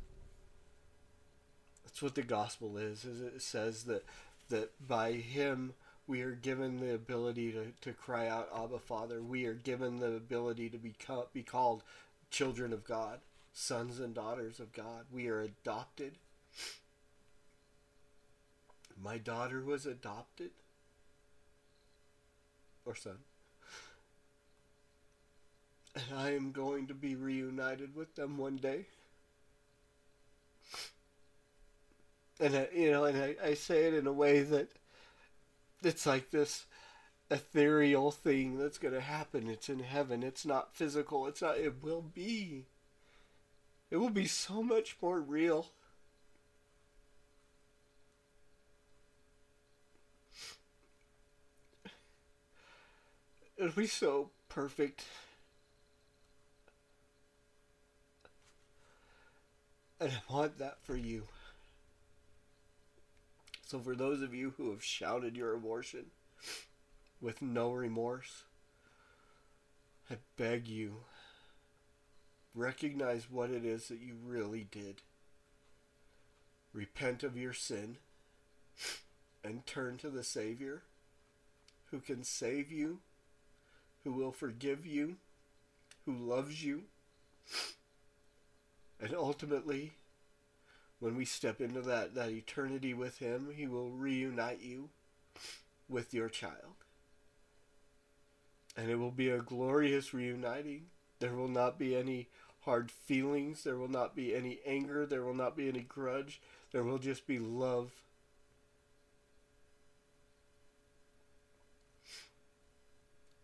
that's 1.96 2.04
what 2.04 2.16
the 2.16 2.24
gospel 2.24 2.76
is. 2.76 3.06
Is 3.06 3.22
it 3.22 3.42
says 3.42 3.84
that 3.84 4.04
that 4.50 4.72
by 4.86 5.14
him 5.14 5.76
we 6.08 6.24
are 6.24 6.34
given 6.34 6.82
the 6.82 6.94
ability 6.94 7.54
to, 7.54 7.68
to 7.80 7.94
cry 7.94 8.28
out 8.28 8.50
Abba 8.54 8.80
Father. 8.80 9.22
We 9.22 9.46
are 9.46 9.54
given 9.54 10.02
the 10.02 10.14
ability 10.14 10.70
to 10.72 10.78
be, 10.78 10.94
be 11.34 11.42
called 11.42 11.84
children 12.30 12.74
of 12.74 12.84
God, 12.84 13.20
sons 13.54 14.02
and 14.02 14.14
daughters 14.14 14.60
of 14.60 14.74
God. 14.74 15.06
We 15.10 15.30
are 15.30 15.40
adopted. 15.40 16.16
My 19.02 19.18
daughter 19.18 19.64
was 19.64 19.86
adopted. 19.86 20.52
Or 22.86 22.94
son. 22.94 23.20
And 25.96 26.20
I 26.20 26.34
am 26.34 26.52
going 26.52 26.88
to 26.88 26.94
be 26.94 27.16
reunited 27.16 27.96
with 27.96 28.16
them 28.16 28.38
one 28.38 28.58
day. 28.58 28.86
And 32.40 32.56
I, 32.56 32.68
you 32.74 32.92
know, 32.92 33.06
and 33.06 33.18
I, 33.18 33.36
I 33.44 33.54
say 33.54 33.86
it 33.86 33.94
in 33.94 34.08
a 34.08 34.14
way 34.14 34.42
that 34.42 34.70
it's 35.84 36.06
like 36.06 36.32
this 36.32 36.66
ethereal 37.30 38.12
thing 38.12 38.58
that's 38.58 38.78
going 38.78 38.94
to 38.94 39.02
happen. 39.02 39.50
It's 39.50 39.70
in 39.70 39.80
heaven. 39.80 40.24
It's 40.24 40.46
not 40.46 40.76
physical. 40.76 41.28
It's 41.28 41.42
not. 41.42 41.58
It 41.58 41.84
will 41.84 42.02
be. 42.02 42.66
It 43.90 43.98
will 43.98 44.10
be 44.10 44.28
so 44.28 44.62
much 44.62 44.98
more 45.02 45.20
real. 45.22 45.68
It'll 53.58 53.72
be 53.72 53.88
so 53.88 54.32
perfect. 54.50 55.06
And 60.00 60.12
I 60.12 60.34
want 60.34 60.58
that 60.60 60.78
for 60.84 60.96
you. 60.96 61.24
So, 63.66 63.80
for 63.80 63.96
those 63.96 64.22
of 64.22 64.32
you 64.32 64.54
who 64.58 64.70
have 64.70 64.84
shouted 64.84 65.36
your 65.36 65.56
abortion 65.56 66.06
with 67.20 67.42
no 67.42 67.72
remorse, 67.72 68.44
I 70.10 70.18
beg 70.38 70.68
you, 70.68 70.98
recognize 72.54 73.26
what 73.30 73.50
it 73.50 73.66
is 73.66 73.88
that 73.88 74.00
you 74.00 74.18
really 74.24 74.68
did. 74.70 75.02
Repent 76.74 77.24
of 77.24 77.36
your 77.36 77.54
sin 77.54 77.98
and 79.44 79.66
turn 79.66 79.98
to 79.98 80.12
the 80.12 80.24
Savior 80.24 80.84
who 81.90 82.00
can 82.00 82.24
save 82.24 82.72
you, 82.72 83.00
who 84.04 84.12
will 84.12 84.32
forgive 84.32 84.86
you, 84.86 85.16
who 86.06 86.14
loves 86.14 86.64
you, 86.64 86.84
and 89.00 89.16
ultimately 89.16 89.94
when 91.06 91.16
we 91.16 91.24
step 91.24 91.62
into 91.62 91.82
that, 91.82 92.16
that 92.16 92.32
eternity 92.32 92.92
with 92.92 93.20
Him, 93.20 93.50
He 93.56 93.68
will 93.68 93.92
reunite 93.92 94.64
you 94.64 94.90
with 95.88 96.16
your 96.16 96.30
child. 96.30 96.74
And 98.76 98.90
it 98.90 98.96
will 98.96 99.12
be 99.12 99.30
a 99.30 99.38
glorious 99.38 100.16
reuniting. 100.16 100.88
There 101.20 101.36
will 101.36 101.48
not 101.48 101.78
be 101.78 101.96
any 101.96 102.30
hard 102.62 102.90
feelings. 102.90 103.64
There 103.64 103.78
will 103.78 103.88
not 103.88 104.16
be 104.16 104.34
any 104.34 104.58
anger. 104.66 105.06
There 105.06 105.22
will 105.22 105.36
not 105.36 105.56
be 105.56 105.68
any 105.68 105.82
grudge. 105.82 106.42
There 106.72 106.84
will 106.84 106.98
just 106.98 107.28
be 107.28 107.38
love. 107.38 107.92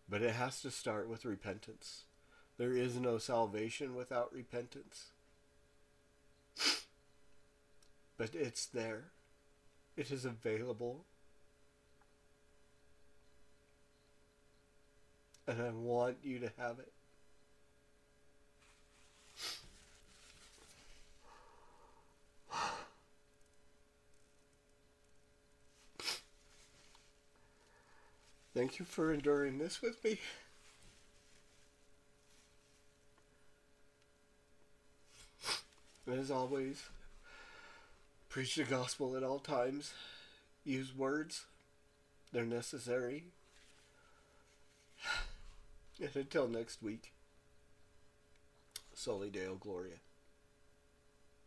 But 0.08 0.22
it 0.22 0.34
has 0.34 0.60
to 0.62 0.72
start 0.72 1.08
with 1.08 1.24
repentance. 1.24 2.06
There 2.58 2.72
is 2.72 2.96
no 2.96 3.18
salvation 3.18 3.94
without 3.94 4.34
repentance 4.34 5.12
but 8.16 8.34
it's 8.34 8.66
there. 8.66 9.12
It 9.96 10.10
is 10.10 10.24
available. 10.24 11.04
And 15.46 15.60
I 15.60 15.70
want 15.70 16.18
you 16.22 16.38
to 16.38 16.52
have 16.56 16.78
it. 16.78 16.92
Thank 28.54 28.78
you 28.78 28.84
for 28.84 29.12
enduring 29.12 29.58
this 29.58 29.80
with 29.80 30.04
me. 30.04 30.18
As 36.06 36.30
always, 36.30 36.82
Preach 38.32 38.54
the 38.54 38.64
gospel 38.64 39.14
at 39.14 39.22
all 39.22 39.38
times. 39.38 39.92
Use 40.64 40.96
words. 40.96 41.44
They're 42.32 42.46
necessary. 42.46 43.24
And 46.00 46.16
until 46.16 46.48
next 46.48 46.82
week, 46.82 47.12
Soli 48.94 49.28
Deo 49.30 49.54
Gloria. 49.54 49.96